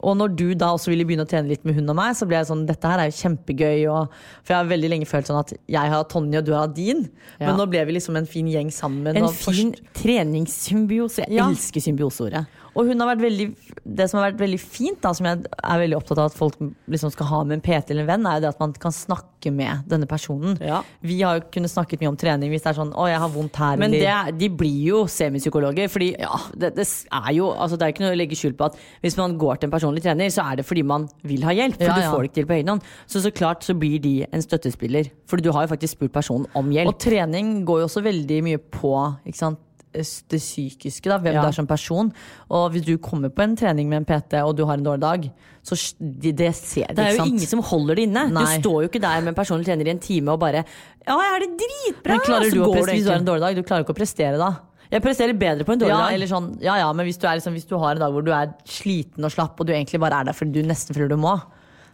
[0.00, 2.24] Og når du da også ville begynne å trene litt med hun og meg, så
[2.24, 3.82] ble jeg sånn, dette her er jo kjempegøy.
[3.92, 6.70] Og, for jeg har veldig lenge følt sånn at jeg har Tonje og du har
[6.72, 7.02] din.
[7.36, 7.50] Ja.
[7.50, 9.12] Men nå ble vi liksom en fin gjeng sammen.
[9.20, 11.26] En fin treningssymbiose.
[11.28, 11.50] Jeg Ja.
[11.50, 12.46] elsker symbioseordet.
[12.80, 13.46] Og hun har vært veldig,
[13.84, 16.56] det som har vært veldig fint, da, som jeg er veldig opptatt av at folk
[16.88, 18.94] liksom skal ha med en PT eller en venn, er jo det at man kan
[18.94, 20.56] snakke med denne personen.
[20.64, 20.80] Ja.
[21.04, 23.30] Vi har jo kunnet snakket mye om trening hvis det er sånn 'Å, jeg har
[23.34, 25.88] vondt her', Men det, de blir jo semipsykologer.
[25.92, 26.10] Fordi
[26.56, 29.16] det, det er jo altså Det er ikke noe å legge skjul på at hvis
[29.16, 31.76] man går til en personlig trener, så er det fordi man vil ha hjelp.
[31.76, 32.82] For Ja, du får det ikke til på egen hånd.
[33.06, 35.10] Så så klart så blir de en støttespiller.
[35.28, 36.88] Fordi du har jo faktisk spurt personen om hjelp.
[36.88, 38.94] Og trening går jo også veldig mye på
[39.26, 39.58] ikke sant,
[39.92, 41.42] det psykiske, da, hvem Ja.
[41.42, 42.12] du er som person.
[42.50, 45.00] Og hvis du kommer på en trening med en PT og du har en dårlig
[45.00, 45.30] dag,
[45.62, 47.28] så det, det ser det er ikke jo sant?
[47.34, 48.22] ingen som holder det inne.
[48.32, 48.44] Nei.
[48.56, 50.64] Du står jo ikke der med en personlig trener i en time og bare
[51.06, 52.10] Ja, jeg har det dritbra!
[52.14, 54.00] Men klarer du å prestere, hvis du har en dårlig dag, du klarer ikke å
[54.00, 54.50] prestere da?
[54.90, 56.14] Jeg presterer bedre på en dårlig Ja, dag.
[56.14, 58.24] eller sånn, ja, ja, men hvis du, er liksom, hvis du har en dag hvor
[58.26, 61.08] du er sliten og slapp, og du egentlig bare er der fordi du nesten føler
[61.08, 61.36] du må,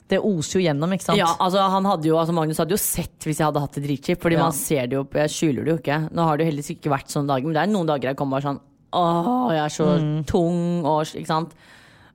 [0.09, 1.19] det oser jo gjennom, ikke sant?
[1.19, 3.83] Ja, altså, han hadde jo, altså Magnus hadde jo sett hvis jeg hadde hatt det
[3.89, 4.21] dritkjipt.
[4.23, 4.43] Fordi Ja.
[4.45, 5.99] man ser det jo, jeg skjuler det jo ikke.
[6.15, 8.17] Nå har det jo heldigvis ikke vært sånne dager, men det er noen dager jeg
[8.17, 8.61] kommer bare sånn
[8.97, 10.25] Åh, jeg er så Mm.
[10.25, 11.51] tung, og ikke sant.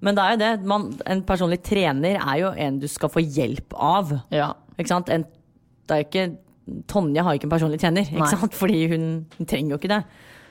[0.01, 0.65] Men det er jo det.
[0.65, 4.21] Man, en personlig trener er jo en du skal få hjelp av.
[4.31, 4.53] Ja.
[4.79, 5.09] Ikke sant?
[5.09, 5.25] En,
[5.87, 6.37] det er ikke
[6.87, 8.29] Tonje har ikke en personlig trener, ikke Nei.
[8.31, 8.53] sant?
[8.61, 10.03] fordi hun, hun trenger jo ikke det.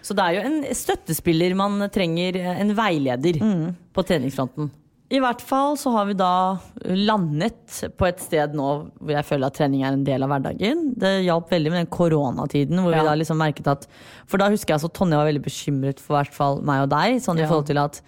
[0.02, 3.74] Så det er jo en støttespiller man trenger, en veileder Mm.
[3.94, 4.70] på treningsfronten.
[5.10, 8.66] I hvert fall så har vi da landet på et sted nå
[9.00, 10.84] hvor jeg føler at trening er en del av hverdagen.
[11.02, 13.00] Det hjalp veldig med den koronatiden hvor Ja.
[13.02, 13.88] vi da liksom merket at
[14.30, 17.18] For da husker jeg at Tonje var veldig bekymret for hvert fall meg og deg,
[17.24, 18.00] sånn i forhold til at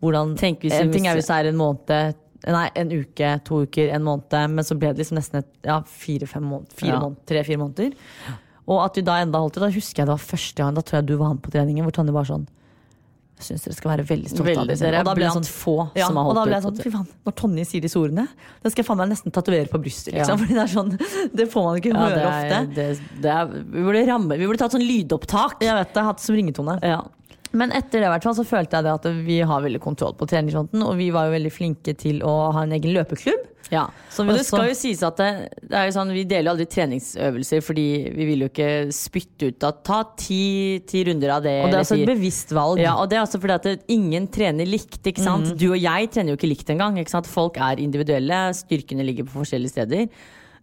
[0.00, 0.36] hvordan En
[0.92, 2.14] ting er hvis det er en måned
[2.48, 5.82] Nei, en uke, to uker, en måned, men så ble det liksom nesten et, ja,
[5.84, 7.00] fire-fem måneder, fire Ja.
[7.02, 7.92] måneder, tre-fire måneder.
[8.66, 10.80] Og at vi da enda holdt det, da husker jeg det var første gang, da
[10.80, 12.46] tror jeg du var med på treningen, hvor Tonje var sånn
[13.46, 15.48] syns dere skal være veldig stolte Veldig, av dere er Og da ble jeg sånn,
[15.50, 17.98] få ja, som har og da ble jeg sånn, fy faen, Når Tonje sier disse
[18.00, 18.26] ordene,
[18.62, 20.14] da skal jeg faen meg nesten tatovere på brystet.
[20.14, 20.38] Liksom, Ja.
[20.40, 20.92] Fordi det er sånn,
[21.40, 22.74] det får man ikke Ja, høre det er, ofte.
[22.76, 25.58] det, det er, vi burde ramme Vi burde tatt sånn lydopptak.
[25.64, 26.78] Jeg vet det, hatt som ringetone.
[26.84, 27.00] Ja.
[27.52, 30.28] Men etter det hvert fall så følte jeg det at vi har veldig kontroll på
[30.30, 33.48] treningsfronten, og vi var jo veldig flinke til å ha en egen løpeklubb.
[33.70, 33.84] Ja.
[34.18, 35.28] Og det skal jo sies at det,
[35.62, 37.84] det er jo sånn, Vi deler jo aldri treningsøvelser, fordi
[38.16, 41.56] vi vil jo ikke spytte ut at ta ti, ti runder av det.
[41.62, 42.82] Og det er altså også et bevisst valg.
[42.82, 44.98] Ja, og det er også fordi at ingen trener likt.
[45.06, 45.52] ikke sant?
[45.52, 45.58] Mm.
[45.60, 46.98] Du og jeg trener jo ikke likt engang.
[46.98, 47.30] ikke sant?
[47.30, 50.06] Folk er individuelle, styrkene ligger på forskjellige steder.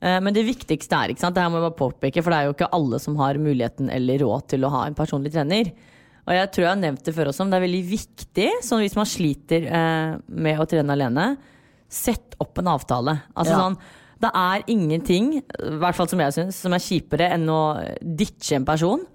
[0.01, 1.35] Eh, Men det viktigste er, ikke sant?
[1.35, 3.91] det her må jeg bare påpeke, for det er jo ikke alle som har muligheten
[3.93, 5.71] eller råd til å ha en personlig trener.
[6.27, 8.81] Og jeg tror jeg har nevnt det før også, men det er veldig viktig, sånn
[8.83, 11.27] hvis man sliter eh, med å trene alene,
[11.87, 13.13] sett opp en avtale.
[13.31, 13.61] Altså Ja.
[13.63, 13.77] sånn,
[14.19, 17.61] det er ingenting, i hvert fall som jeg syns, som er kjipere enn å
[18.01, 19.05] ditche en person.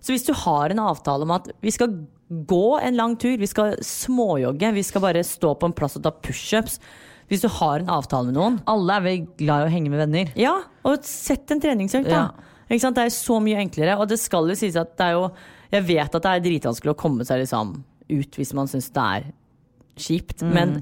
[0.00, 1.92] Så hvis du har en avtale om at vi skal
[2.30, 6.02] gå en lang tur, vi skal småjogge, vi skal bare stå på en plass og
[6.02, 6.80] ta pushups
[7.26, 9.98] Hvis du har en avtale med noen Alle er vel glad i å henge med
[9.98, 10.28] venner.
[10.38, 12.30] Ja, og sett en treningsøkt, da.
[12.68, 12.80] Ja.
[12.90, 13.96] Det er så mye enklere.
[13.98, 15.24] Og det skal jo sies at det er jo
[15.72, 17.74] Jeg vet at det er dritvanskelig å komme seg liksom
[18.08, 19.32] ut hvis man syns det er
[19.96, 20.42] kjipt.
[20.44, 20.52] Mm.
[20.54, 20.76] Men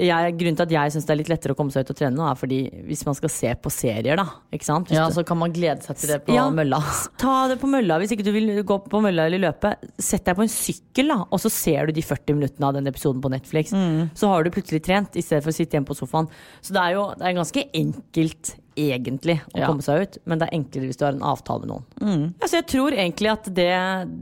[0.00, 1.96] jeg, grunnen til at jeg syns det er litt lettere å komme seg ut og
[1.98, 4.24] trene nå, er fordi hvis man skal se på serier, da.
[4.50, 4.88] Ikke sant?
[4.88, 6.48] Hvis Ja, du- Så kan man glede seg til det på Ja.
[6.50, 6.80] mølla.
[7.18, 8.00] Ta det på mølla.
[8.00, 11.26] Hvis ikke du vil gå på mølla eller løpe, sett deg på en sykkel, da.
[11.30, 13.70] Og så ser du de 40 minuttene av den episoden på Netflix.
[14.16, 16.28] Så har du plutselig trent, i stedet for å sitte hjemme på sofaen.
[16.62, 19.66] Så det er jo det er ganske enkelt, egentlig, å Ja.
[19.68, 20.18] komme seg ut.
[20.24, 22.34] Men det er enklere hvis du har en avtale med noen.
[22.40, 23.70] Altså, jeg tror egentlig at det,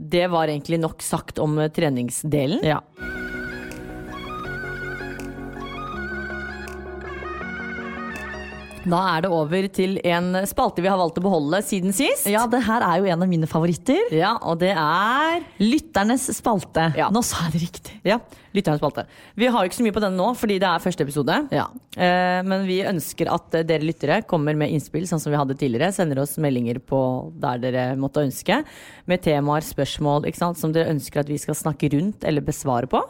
[0.09, 2.63] det var egentlig nok sagt om eh, treningsdelen.
[2.63, 2.81] Ja.
[8.81, 12.25] Da er det over til en spalte vi har valgt å beholde siden sist.
[12.25, 14.07] ja, det her er jo en av mine favoritter.
[14.17, 16.87] Ja, og det er Lytternes spalte.
[16.97, 17.11] Ja.
[17.13, 17.99] Nå sa jeg det riktig.
[18.09, 18.17] Ja,
[18.55, 19.05] lytternes spalte.
[19.39, 21.37] Vi har jo ikke så mye på denne nå, fordi det er første episode.
[21.55, 21.67] Ja.
[21.95, 25.55] Eh, men vi ønsker at eh, dere lyttere kommer med innspill, sånn som vi hadde
[25.59, 25.91] tidligere.
[25.95, 26.99] Sender oss meldinger på
[27.41, 28.61] der dere måtte ønske,
[29.09, 32.87] med temaer, spørsmål, ikke sant, som dere ønsker at vi skal snakke rundt eller besvare
[32.91, 33.01] på.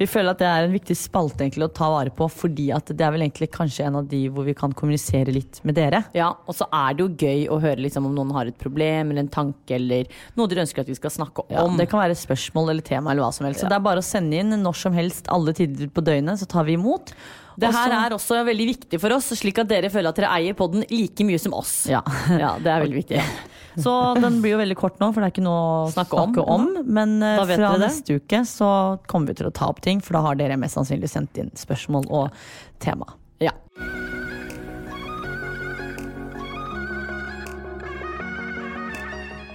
[0.00, 2.92] Vi føler at det er en viktig spalte egentlig å ta vare på, fordi at
[2.92, 6.02] det er vel egentlig kanskje en av de hvor vi kan kommunisere litt med dere.
[6.16, 9.10] Ja, og så er det jo gøy å høre liksom om noen har et problem
[9.12, 11.76] eller en tanke eller noe dere ønsker at vi skal snakke Ja, om.
[11.80, 13.60] det kan være spørsmål eller tema eller hva som helst.
[13.64, 16.48] Så det er bare å sende inn når som helst, alle tider på døgnet, så
[16.50, 17.14] tar vi imot.
[17.60, 20.56] Det her er også veldig viktig for oss, slik at dere føler at dere eier
[20.56, 21.82] podden like mye som oss.
[21.90, 22.02] Ja.
[22.40, 23.24] Ja, det er veldig viktig.
[23.84, 26.42] Så den blir jo veldig kort nå, for det er ikke noe å Snakke snakke,
[26.42, 26.70] om.
[26.80, 26.88] om.
[26.90, 28.70] Men eh, fra neste uke så
[29.10, 31.52] kommer vi til å ta opp ting, for da har dere mest sannsynlig sendt inn
[31.58, 32.42] spørsmål og
[32.82, 33.12] tema.
[33.40, 33.54] Ja.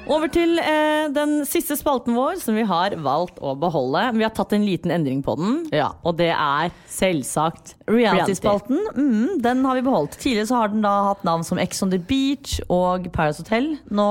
[0.06, 4.04] Over til eh, den siste spalten vår, som vi har valgt å beholde.
[4.14, 5.94] Vi har tatt en liten endring på den, Ja.
[6.06, 10.20] og det er selvsagt Reality-spalten, mm, den har vi beholdt.
[10.22, 13.80] Tidligere så har den da hatt navn som Ex on the Beach og Paris Hotel.
[13.90, 14.08] Nå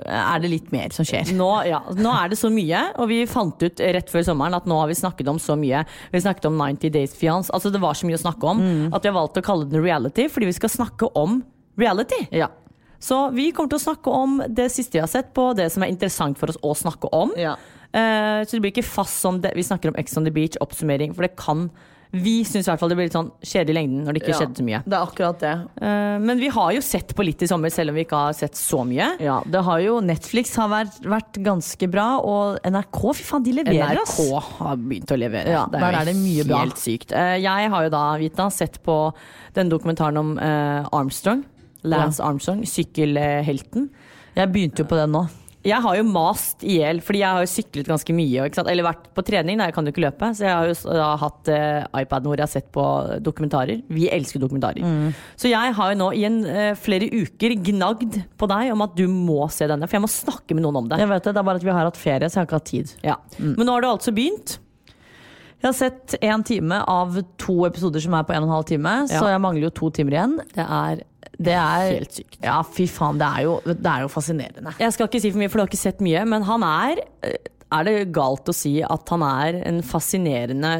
[0.00, 1.34] eh, er det litt mer som skjer.
[1.36, 4.64] Nå, ja, nå er det så mye, og vi fant ut rett før sommeren at
[4.64, 5.84] nå har vi snakket om så mye.
[6.10, 7.52] Vi snakket om 90 Days Fiance.
[7.52, 8.64] Altså det var så mye å snakke om
[8.94, 11.42] at vi har valgt å kalle den reality, fordi vi skal snakke om
[11.76, 12.24] reality.
[12.32, 12.48] Ja.
[13.00, 15.82] Så vi kommer til å snakke om det siste vi har sett på, det som
[15.82, 17.32] er interessant for oss å snakke om.
[17.36, 17.56] Ja.
[17.94, 19.52] Eh, så det blir ikke fast som det.
[19.54, 21.70] vi snakker om Ex on the Beach, oppsummering, for det kan
[22.14, 24.28] Vi syns i hvert fall det blir litt sånn kjedelig i lengden når det ikke
[24.30, 24.38] Ja.
[24.38, 24.78] skjedde så mye.
[24.86, 25.52] Det er akkurat det.
[25.82, 28.32] Eh, men vi har jo sett på litt i sommer, selv om vi ikke har
[28.32, 29.18] sett så mye.
[29.18, 33.52] Ja, det har jo Netflix har vært, vært ganske bra, og NRK, fy faen, de
[33.52, 34.14] leverer, ass.
[34.20, 35.48] NRK har begynt å levere.
[35.50, 36.62] Ja, der jo er det mye bra.
[36.76, 37.10] sykt.
[37.10, 39.12] Eh, Jeg har jo da, Vita, sett på
[39.54, 41.42] den dokumentaren om eh, Armstrong.
[41.84, 43.88] Lance Armstrong, sykkelhelten.
[44.34, 45.26] Jeg begynte jo på den nå.
[45.64, 48.48] Jeg har jo mast i hjel, fordi jeg har jo syklet ganske mye.
[48.68, 50.28] Eller vært på trening, da, jeg kan jo ikke løpe.
[50.36, 52.84] Så jeg har jo da hatt uh, iPaden hvor jeg har sett på
[53.24, 53.80] dokumentarer.
[53.88, 54.84] Vi elsker dokumentarer.
[54.84, 55.14] Mm.
[55.40, 58.98] Så jeg har jo nå i en, uh, flere uker gnagd på deg om at
[58.98, 59.88] du må se denne.
[59.88, 61.00] For jeg må snakke med noen om det.
[61.00, 62.60] Jeg vet det, det er bare at vi har hatt ferie, så jeg har ikke
[62.60, 62.94] hatt tid.
[63.06, 63.16] Ja.
[63.40, 64.58] Men nå har du altså begynt.
[65.64, 68.66] Jeg har sett én time av to episoder som er på en og en halv
[68.68, 69.16] time, Ja.
[69.16, 70.34] så jeg mangler jo to timer igjen.
[70.52, 71.02] Det er
[71.40, 72.36] Det er Helt sykt.
[72.44, 74.74] Ja, fy faen, det er jo, det er jo fascinerende.
[74.78, 77.00] Jeg skal ikke si for mye, for du har ikke sett mye, men han er
[77.24, 77.32] eh,
[77.74, 80.72] Er det galt å si at han er en fascinerende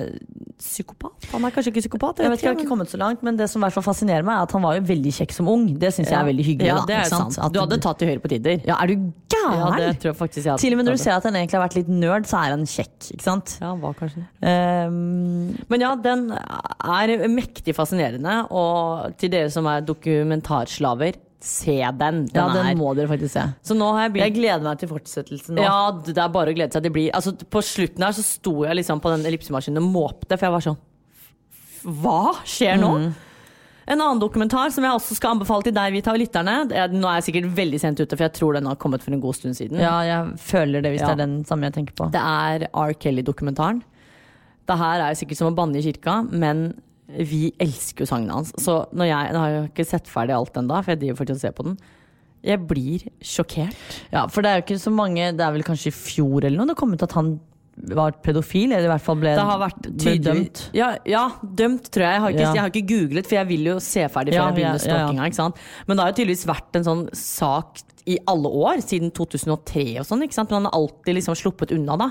[0.61, 1.27] psykopat?
[1.33, 2.21] Han er kanskje ikke psykopat?
[2.23, 3.87] Jeg vet ikke, jeg har ikke kommet så langt, men det som i hvert fall
[3.89, 5.65] fascinerer meg, er at han var jo veldig kjekk som ung.
[5.81, 6.71] Det syns jeg er veldig hyggelig.
[6.71, 7.39] Ja, det er sant?
[7.43, 8.63] At Du hadde tatt til høyre på tider.
[8.69, 8.95] Ja, er du
[9.35, 9.77] Ja, gæren?
[9.83, 10.63] det tror jeg faktisk jeg hadde.
[10.63, 12.55] Til og med når du ser at han egentlig har vært litt nerd, så er
[12.55, 12.97] han kjekk.
[13.17, 13.57] Ikke sant?
[13.61, 14.25] Ja, han var kanskje.
[14.41, 22.23] Ehm, Men ja, den er mektig fascinerende, og til dere som er dokumentarslaver, se den.
[22.31, 23.45] Den ja, er den må dere faktisk se.
[23.69, 25.67] Så nå har jeg begynt Jeg gleder meg til fortsettelsen nå.
[25.67, 25.77] Ja,
[26.07, 26.87] det er bare å glede seg.
[26.87, 30.39] Det blir, altså, på slutten her så sto jeg liksom på den ellipsemaskinen og måpte,
[30.39, 30.81] for jeg var sånn
[32.01, 32.19] Hva
[32.49, 32.95] skjer nå?
[33.85, 36.55] En annen dokumentar som jeg også skal anbefale til deg, Vita, og lytterne.
[36.73, 39.13] Er, nå er jeg sikkert veldig sent ute, for jeg tror den har kommet for
[39.13, 39.77] en god stund siden.
[39.83, 41.11] Ja, jeg føler det hvis Ja.
[41.13, 42.07] det er den samme jeg tenker på.
[42.15, 42.95] Det er R.
[42.97, 43.83] Kelly-dokumentaren.
[44.65, 46.71] Det her er sikkert som å banne i kirka, men
[47.09, 48.53] vi elsker jo sangen hans.
[48.61, 51.37] Så når jeg, jeg har jo ikke sett ferdig alt ennå, for jeg driver fortsatt
[51.37, 51.77] og ser på den.
[52.45, 53.77] Jeg blir sjokkert.
[54.13, 56.61] Ja, for det er jo ikke så mange Det er vel kanskje i fjor eller
[56.61, 57.39] noe det kom ut at han
[57.77, 60.71] var pedofil, eller i hvert fall ble, Det har vært ble dømt.
[60.75, 62.13] Ja, ja, dømt tror jeg.
[62.15, 62.53] Jeg har, ikke, Ja.
[62.55, 65.53] jeg har ikke googlet, for jeg vil jo se ferdig før Ja, jeg begynner stalkinga.
[65.89, 70.05] Men det har jo tydeligvis vært en sånn sak i alle år, siden 2003 og
[70.07, 70.21] sånn.
[70.21, 72.11] Men han har alltid liksom sluppet unna, da.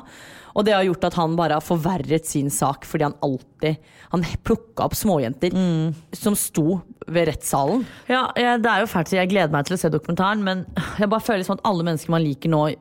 [0.55, 3.77] Og det har gjort at han bare har forverret sin sak, fordi han alltid
[4.11, 5.95] Han plukka opp småjenter Mm.
[6.13, 7.83] som sto ved rettssalen.
[8.07, 10.65] Ja, det er jo fælt, så jeg gleder meg til å se dokumentaren, men
[10.99, 12.75] jeg bare føler som at alle mennesker man liker nå,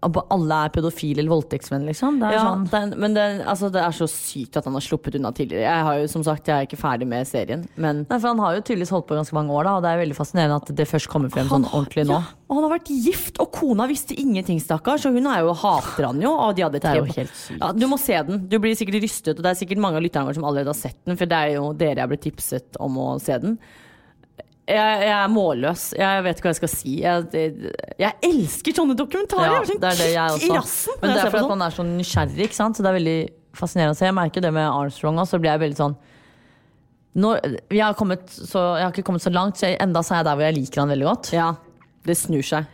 [0.00, 2.20] alle er pedofile eller voldtektsmenn, liksom.
[2.20, 5.16] Det Ja, sånn den, men det, altså, det er så sykt at han har sluppet
[5.18, 5.64] unna tidligere.
[5.66, 8.38] Jeg har jo som sagt, jeg er ikke ferdig med serien, men Nei, for Han
[8.38, 10.70] har jo tydeligvis holdt på ganske mange år, da, og det er veldig fascinerende at
[10.78, 12.14] det først kommer frem sånn ordentlig nå.
[12.14, 15.04] Ja, og han har vært gift, og kona visste ingenting, stakkars.
[15.08, 16.30] Og hun er jo, hater han jo.
[16.32, 17.26] Og de hadde tre-.
[17.58, 18.46] Ja, du må se den.
[18.48, 20.78] Du blir sikkert rystet, og det er sikkert mange av lytterne våre som allerede har
[20.78, 21.18] sett den.
[21.18, 23.58] For det er jo dere jeg ble tipset om å se den.
[24.68, 25.84] Jeg, jeg er målløs.
[25.96, 26.94] Jeg vet ikke hva jeg skal si.
[27.00, 29.54] Jeg, det, jeg elsker sånne dokumentarer!
[29.54, 30.52] Ja, sånn det er det jeg også.
[30.58, 31.52] rassen Men det er fordi sånn.
[31.54, 32.76] man er så nysgjerrig, ikke sant?
[32.76, 33.18] så det er veldig
[33.58, 34.06] fascinerende å se.
[34.10, 35.96] Jeg merker det med Armstrong også, så blir jeg veldig sånn
[37.18, 37.38] når,
[37.72, 40.20] jeg, har kommet så, jeg har ikke kommet så langt, så jeg, enda så er
[40.20, 41.30] jeg der hvor jeg liker han veldig godt.
[41.34, 41.48] Ja,
[42.06, 42.68] det snur seg.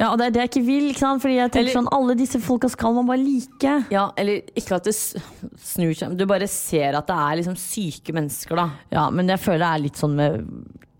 [0.00, 1.20] Ja, Og det er det jeg ikke vil, ikke sant?
[1.20, 3.72] Fordi jeg tenker Eller- sånn alle disse folka skal man bare like.
[3.92, 8.14] Ja, eller ikke at det snur seg, du bare ser at det er liksom syke
[8.16, 8.70] mennesker, da.
[8.90, 10.48] Ja, men jeg føler det er litt sånn med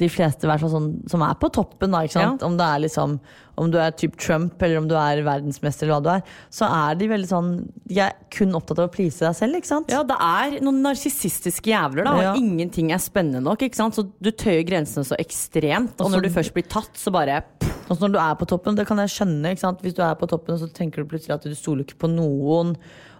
[0.00, 1.92] de fleste i hvert fall sånn, som er på toppen.
[1.92, 2.00] Da?
[2.08, 2.30] Ja.
[2.46, 3.20] Om det er liksom
[3.60, 6.22] Om du er typ Trump eller om du er verdensmester, eller hva du er,
[6.54, 7.48] så er de veldig sånn
[7.90, 9.90] De er kun opptatt av å please deg selv, ikke sant?
[9.92, 12.14] Ja, det er noen narsissistiske jævler, da.
[12.22, 12.30] Ja.
[12.32, 13.60] Og ingenting er spennende nok.
[13.66, 13.98] ikke sant?
[13.98, 15.92] Så du tøyer grensene så ekstremt.
[16.00, 17.42] Og Og så- når du først blir tatt, så bare
[17.90, 19.50] Og når du er på toppen, det kan jeg skjønne.
[19.52, 19.82] Ikke sant?
[19.82, 22.76] Hvis du er på toppen, så tenker du plutselig at du stoler ikke på noen.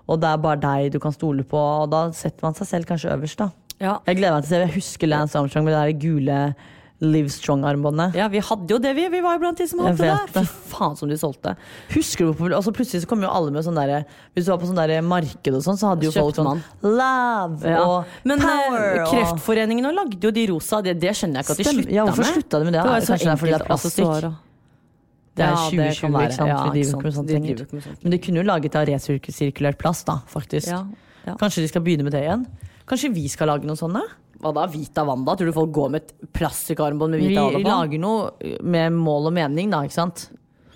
[0.08, 2.86] Og det er bare deg du kan stole på, og da setter man seg selv
[2.86, 3.36] kanskje øverst.
[3.36, 3.50] da
[3.80, 3.98] Ja.
[4.06, 6.40] Jeg gleder meg til å se, jeg husker Lance Armstrong med det der gule
[7.00, 8.12] Live Strong-armbåndet.
[8.18, 9.06] Ja, vi hadde jo det, vi.
[9.08, 10.16] Vi var jo blant de som hadde det.
[10.34, 10.42] det.
[10.44, 11.54] Fy faen som de solgte.
[11.94, 14.02] Husker du Og så Plutselig så kom jo alle med sånn derre
[14.36, 16.60] Hvis du var på sånn derre marked og sånn, så hadde jo folk sånn.
[16.84, 17.80] Love Ja.
[17.86, 21.48] og Men power eh, og Kreftforeningen og lagde jo de rosa, det, det skjønner jeg
[21.48, 22.32] ikke at de slutta ja, hvorfor med.
[22.36, 22.84] slutta de med det?
[22.84, 26.00] var Er så kanskje det er fordi det er accessoar Det er Ja, det 2020,
[26.04, 26.28] kan være.
[26.28, 26.48] ikke sant?
[26.52, 27.28] Ja, Vi driver ikke med sånt.
[27.32, 28.02] De med sånt.
[28.04, 30.68] Men de kunne jo laget av resirkulert plast, da, faktisk.
[30.68, 30.84] Ja,
[31.24, 31.34] ja.
[31.40, 32.44] Kanskje de skal begynne med det igjen?
[32.90, 34.02] Kanskje vi skal lage noen sånne?
[34.40, 34.64] Hva da?
[34.72, 35.36] Vita Wanda?
[35.38, 37.62] Tror du folk går med et plastikkarmbånd med Vi Vita Wanda på?
[37.62, 40.28] Vi lager noe med mål og mening, da, ikke sant?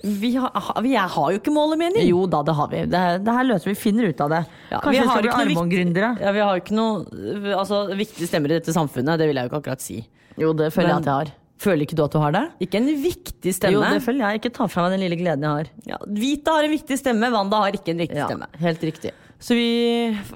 [0.05, 0.51] Vi har,
[0.85, 2.05] vi har jo ikke mål og mening.
[2.05, 2.83] Jo da, det har vi.
[2.93, 3.77] Det, det her løser vi.
[3.81, 4.43] Finner ut av det.
[4.69, 6.11] Ja, Kanskje vi skal bli armbåndgründere?
[6.21, 9.49] Ja, vi har jo ikke noe altså, viktige stemmer i dette samfunnet, det vil jeg
[9.49, 10.03] jo ikke akkurat si.
[10.37, 11.33] Jo, det føler jeg at jeg har.
[11.65, 12.45] Føler ikke du at du har det?
[12.67, 13.79] Ikke en viktig stemme.
[13.79, 14.43] Jo, det føler jeg.
[14.43, 15.71] Ikke ta fra meg den lille gleden jeg har.
[15.95, 18.51] ja, Vita har en viktig stemme, Wanda har ikke en viktig Ja, stemme.
[18.61, 19.15] helt riktig.
[19.45, 19.68] Så vi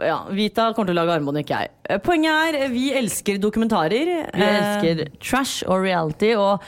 [0.04, 1.72] Ja, Vita kommer til å lage armbånd, ikke jeg.
[1.88, 4.10] Eh, Poenget er, vi elsker dokumentarer.
[4.34, 6.60] Vi elsker trash og reality, og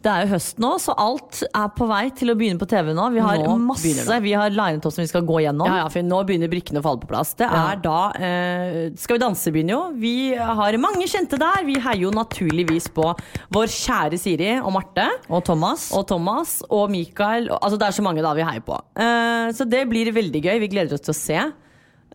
[0.00, 2.94] det er jo høst nå, så alt er på vei til å begynne på TV
[2.96, 3.04] nå.
[3.12, 5.68] Vi har Nå masse vi har linet opp som vi skal gå gjennom.
[5.68, 7.34] Ja, ja, for nå begynner brikkene å falle på plass.
[7.36, 7.66] Det Ja.
[7.72, 9.82] er da eh, Skal vi danse begynner jo.
[10.00, 11.64] Vi har mange kjente der.
[11.68, 13.12] Vi heier jo naturligvis på
[13.52, 15.06] vår kjære Siri og Marte.
[15.28, 15.90] Og Thomas.
[15.92, 17.50] Og Thomas og Mikael.
[17.60, 18.80] Altså Det er så mange da vi heier på.
[18.96, 20.60] Eh, så det blir veldig gøy.
[20.64, 21.52] Vi gleder oss til å se.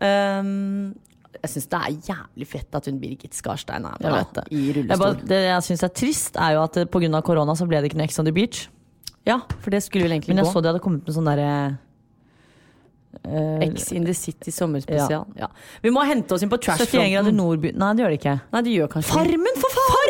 [0.01, 0.95] Um,
[1.45, 4.45] jeg syns det er jævlig fett at hun Birgit Skarstein er med Jeg da, det.
[4.51, 5.05] i Jeg rullestol.
[5.05, 6.85] bare, det jeg syns er trist, er jo at pga.
[6.91, 8.65] på grunn av korona så ble det ikke noe Ex on the Beach.
[9.25, 10.35] Ja, for det skulle vel egentlig gå.
[10.35, 10.53] Men jeg gå.
[10.53, 11.77] så de hadde kommet med sånn derre
[13.25, 15.25] uh, X in the City sommerspesial.
[15.39, 15.47] Ja.
[15.81, 18.35] Vi må hente oss inn på 71 grader nordby Nei, det gjør det ikke.
[18.53, 20.04] Nei, det gjør kanskje Farmen, for faen!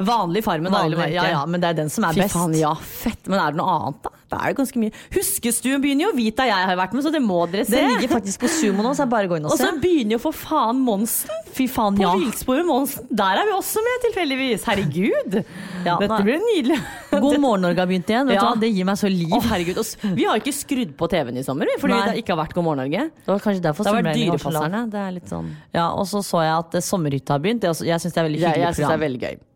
[0.00, 2.36] Vanlig Farmen, da, Vanlig, ja, ja, men det er den som er Fy best.
[2.36, 3.28] faen, ja, fett.
[3.28, 4.16] Men er det noe annet, da?
[4.30, 4.92] Det er det ganske mye.
[5.10, 6.10] Huskestuen begynner jo.
[6.12, 7.74] å vite jeg har vært med, så det må dere se.
[7.74, 10.14] Den ligger faktisk på Sumo nå, så jeg bare gå inn og Og så begynner
[10.14, 11.34] jo for faen Monsen.
[11.56, 12.12] Fy faen, På ja.
[12.46, 13.08] På med Monsen.
[13.10, 14.68] Der er vi også med, tilfeldigvis.
[14.70, 15.40] Herregud.
[15.84, 16.78] Ja, Dette blir nydelig.
[17.10, 18.30] God morgen Norge har begynt igjen.
[18.30, 18.54] Vet Ja.
[18.60, 19.34] Det gir meg så liv.
[19.34, 19.82] Oh, herregud.
[20.14, 22.06] Vi har ikke skrudd på TV-en i sommer, fordi Nei.
[22.12, 23.10] det ikke har vært God morgen Norge.
[23.10, 24.86] Det var kanskje derfor Det strømregningen var så.
[24.94, 27.66] Det er litt sånn Ja, og så så jeg at eh, Sommerhytta har begynt.
[27.66, 29.46] Det Jeg syns det er veldig hyggelig det er program.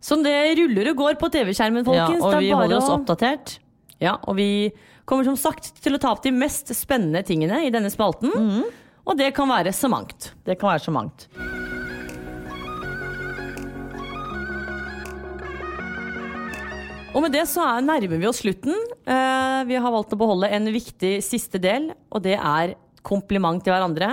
[0.00, 2.22] Så det ruller og går på TV-skjermen, folkens.
[2.22, 3.58] Ja, og vi holder oss oppdatert.
[3.98, 4.70] Ja, og vi
[5.08, 8.30] kommer som sagt til å ta opp de mest spennende tingene i denne spalten.
[8.34, 8.68] Mhm.
[9.08, 10.34] Og det kan være så mangt.
[10.44, 11.28] Det kan være så mangt.
[17.16, 18.76] Og med det så er, nærmer vi oss slutten.
[19.08, 22.76] Eh, vi har valgt å beholde en viktig siste del, og det er
[23.08, 24.10] kompliment til hverandre.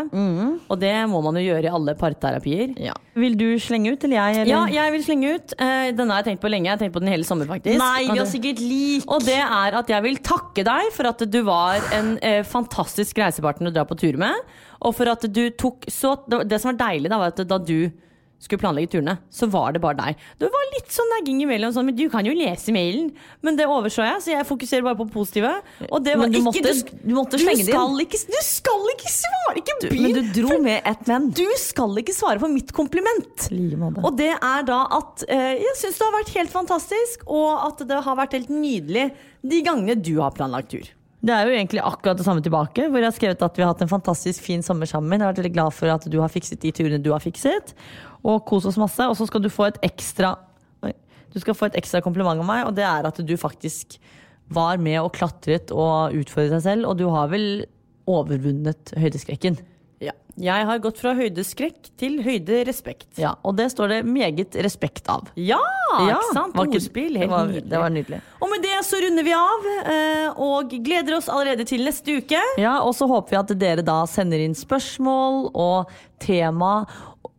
[0.72, 2.76] Og det må man jo gjøre i alle parterapier.
[2.82, 2.96] Ja.
[3.16, 4.42] Vil du slenge ut, eller jeg?
[4.44, 4.52] Eller?
[4.54, 5.56] Ja, jeg vil slenge ut.
[5.60, 6.70] Eh, denne har jeg tenkt på lenge.
[6.70, 7.80] Jeg har tenkt på den hele sommer, faktisk.
[7.80, 9.06] Nei, vi har sikkert lik.
[9.12, 13.20] Og det er at jeg vil takke deg for at du var en eh, fantastisk
[13.24, 14.48] reisepartner å dra på tur med.
[14.86, 17.60] Og for at du tok så Det, det som var deilig, da, var at da
[17.62, 17.92] du
[18.46, 20.22] skulle planlegge turene, så var det bare deg.
[20.40, 23.12] Det var litt sånn nagging imellom, sånn, men du kan jo lese mailen.
[23.46, 25.52] Men det overså jeg, så jeg fokuserer bare på positive.
[25.90, 27.72] Og det var Men du ikke, måtte- du måtte slenge inn.
[27.74, 29.56] skal ikke, du skal ikke svare!
[29.62, 30.02] Ikke begynn!
[30.06, 31.30] men du dro med ett men.
[31.36, 33.50] Du skal ikke svare på mitt kompliment.
[33.52, 34.04] like måte.
[34.06, 37.88] Og det er da at eh, jeg syns det har vært helt fantastisk, og at
[37.88, 39.12] det har vært helt nydelig
[39.46, 40.86] de gangene du har planlagt tur.
[41.26, 43.72] Det er jo egentlig akkurat det samme tilbake, hvor jeg har skrevet at vi har
[43.72, 45.16] hatt en fantastisk fin sommer sammen.
[45.18, 47.74] Jeg har vært veldig glad for at du har fikset de turene du har fikset,
[48.22, 49.08] og kos oss masse.
[49.10, 50.36] Og så skal du få et ekstra
[51.36, 53.98] Du skal få et ekstra kompliment av meg, og det er at du faktisk
[54.56, 57.66] var med og klatret og utfordret deg selv, og du har vel
[58.08, 59.58] overvunnet høydeskrekken.
[60.38, 63.08] Jeg har gått fra høydeskrekk til høyderespekt.
[63.22, 65.30] Ja, og det står det meget respekt av.
[65.40, 65.60] Ja,
[65.96, 66.56] Ja, ikke sant?
[66.60, 67.14] Ordspill.
[67.14, 67.70] det Helt var- nydelig.
[67.70, 68.22] det var nydelig.
[68.42, 72.42] Og med det så runder vi av, eh, og gleder oss allerede til neste uke.
[72.58, 75.88] Ja, og så håper vi at dere da sender inn spørsmål og
[76.20, 76.86] tema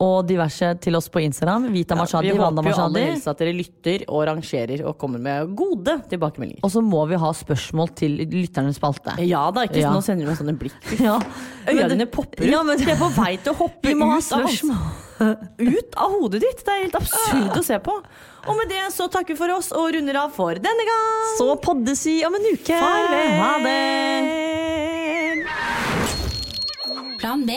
[0.03, 1.68] og diverse til oss på Instagram.
[1.72, 5.18] Vita Mashadi, vi Wanda håper jo alle helst at dere lytter og rangerer og kommer
[5.22, 6.61] med gode tilbakemeldinger.
[6.66, 9.16] Og så må vi ha spørsmål til lytternes spalte.
[9.24, 9.93] Ja da, ikke Ja.
[9.95, 10.76] Nå sender du meg sånne blikk.
[11.07, 11.18] Ja.
[11.68, 12.51] Øynene dine popper ut.
[12.51, 14.76] Ja, men- Jeg er på vei til å hoppe Vi må ha ut, av, spørsmål.
[15.76, 16.64] ut av hodet ditt.
[16.64, 17.95] Det er helt absurd å se på.
[18.47, 21.24] Og med det så takker vi for oss og runder av for denne gang.
[21.39, 22.78] Så poddes vi om en uke.
[22.78, 23.30] Farvel.
[23.43, 25.47] Ha det.
[27.18, 27.51] Plan B.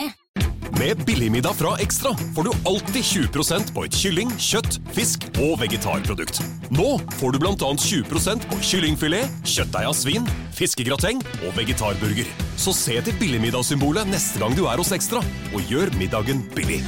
[0.78, 6.40] Med Billigmiddag fra Ekstra får du alltid 20 på et kylling, kjøtt, fisk og vegetarprodukt.
[6.70, 7.70] Nå får du bl.a.
[7.76, 8.04] 20
[8.46, 12.28] på kyllingfilet, kjøttdeig av svin, fiskegrateng og vegetarburger.
[12.60, 16.82] Så se til billigmiddagssymbolet neste gang du er hos Ekstra, og gjør middagen billig.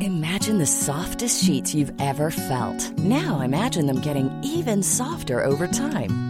[0.00, 2.98] Imagine the softest sheets you've ever felt.
[2.98, 6.29] Now imagine them getting even softer over time.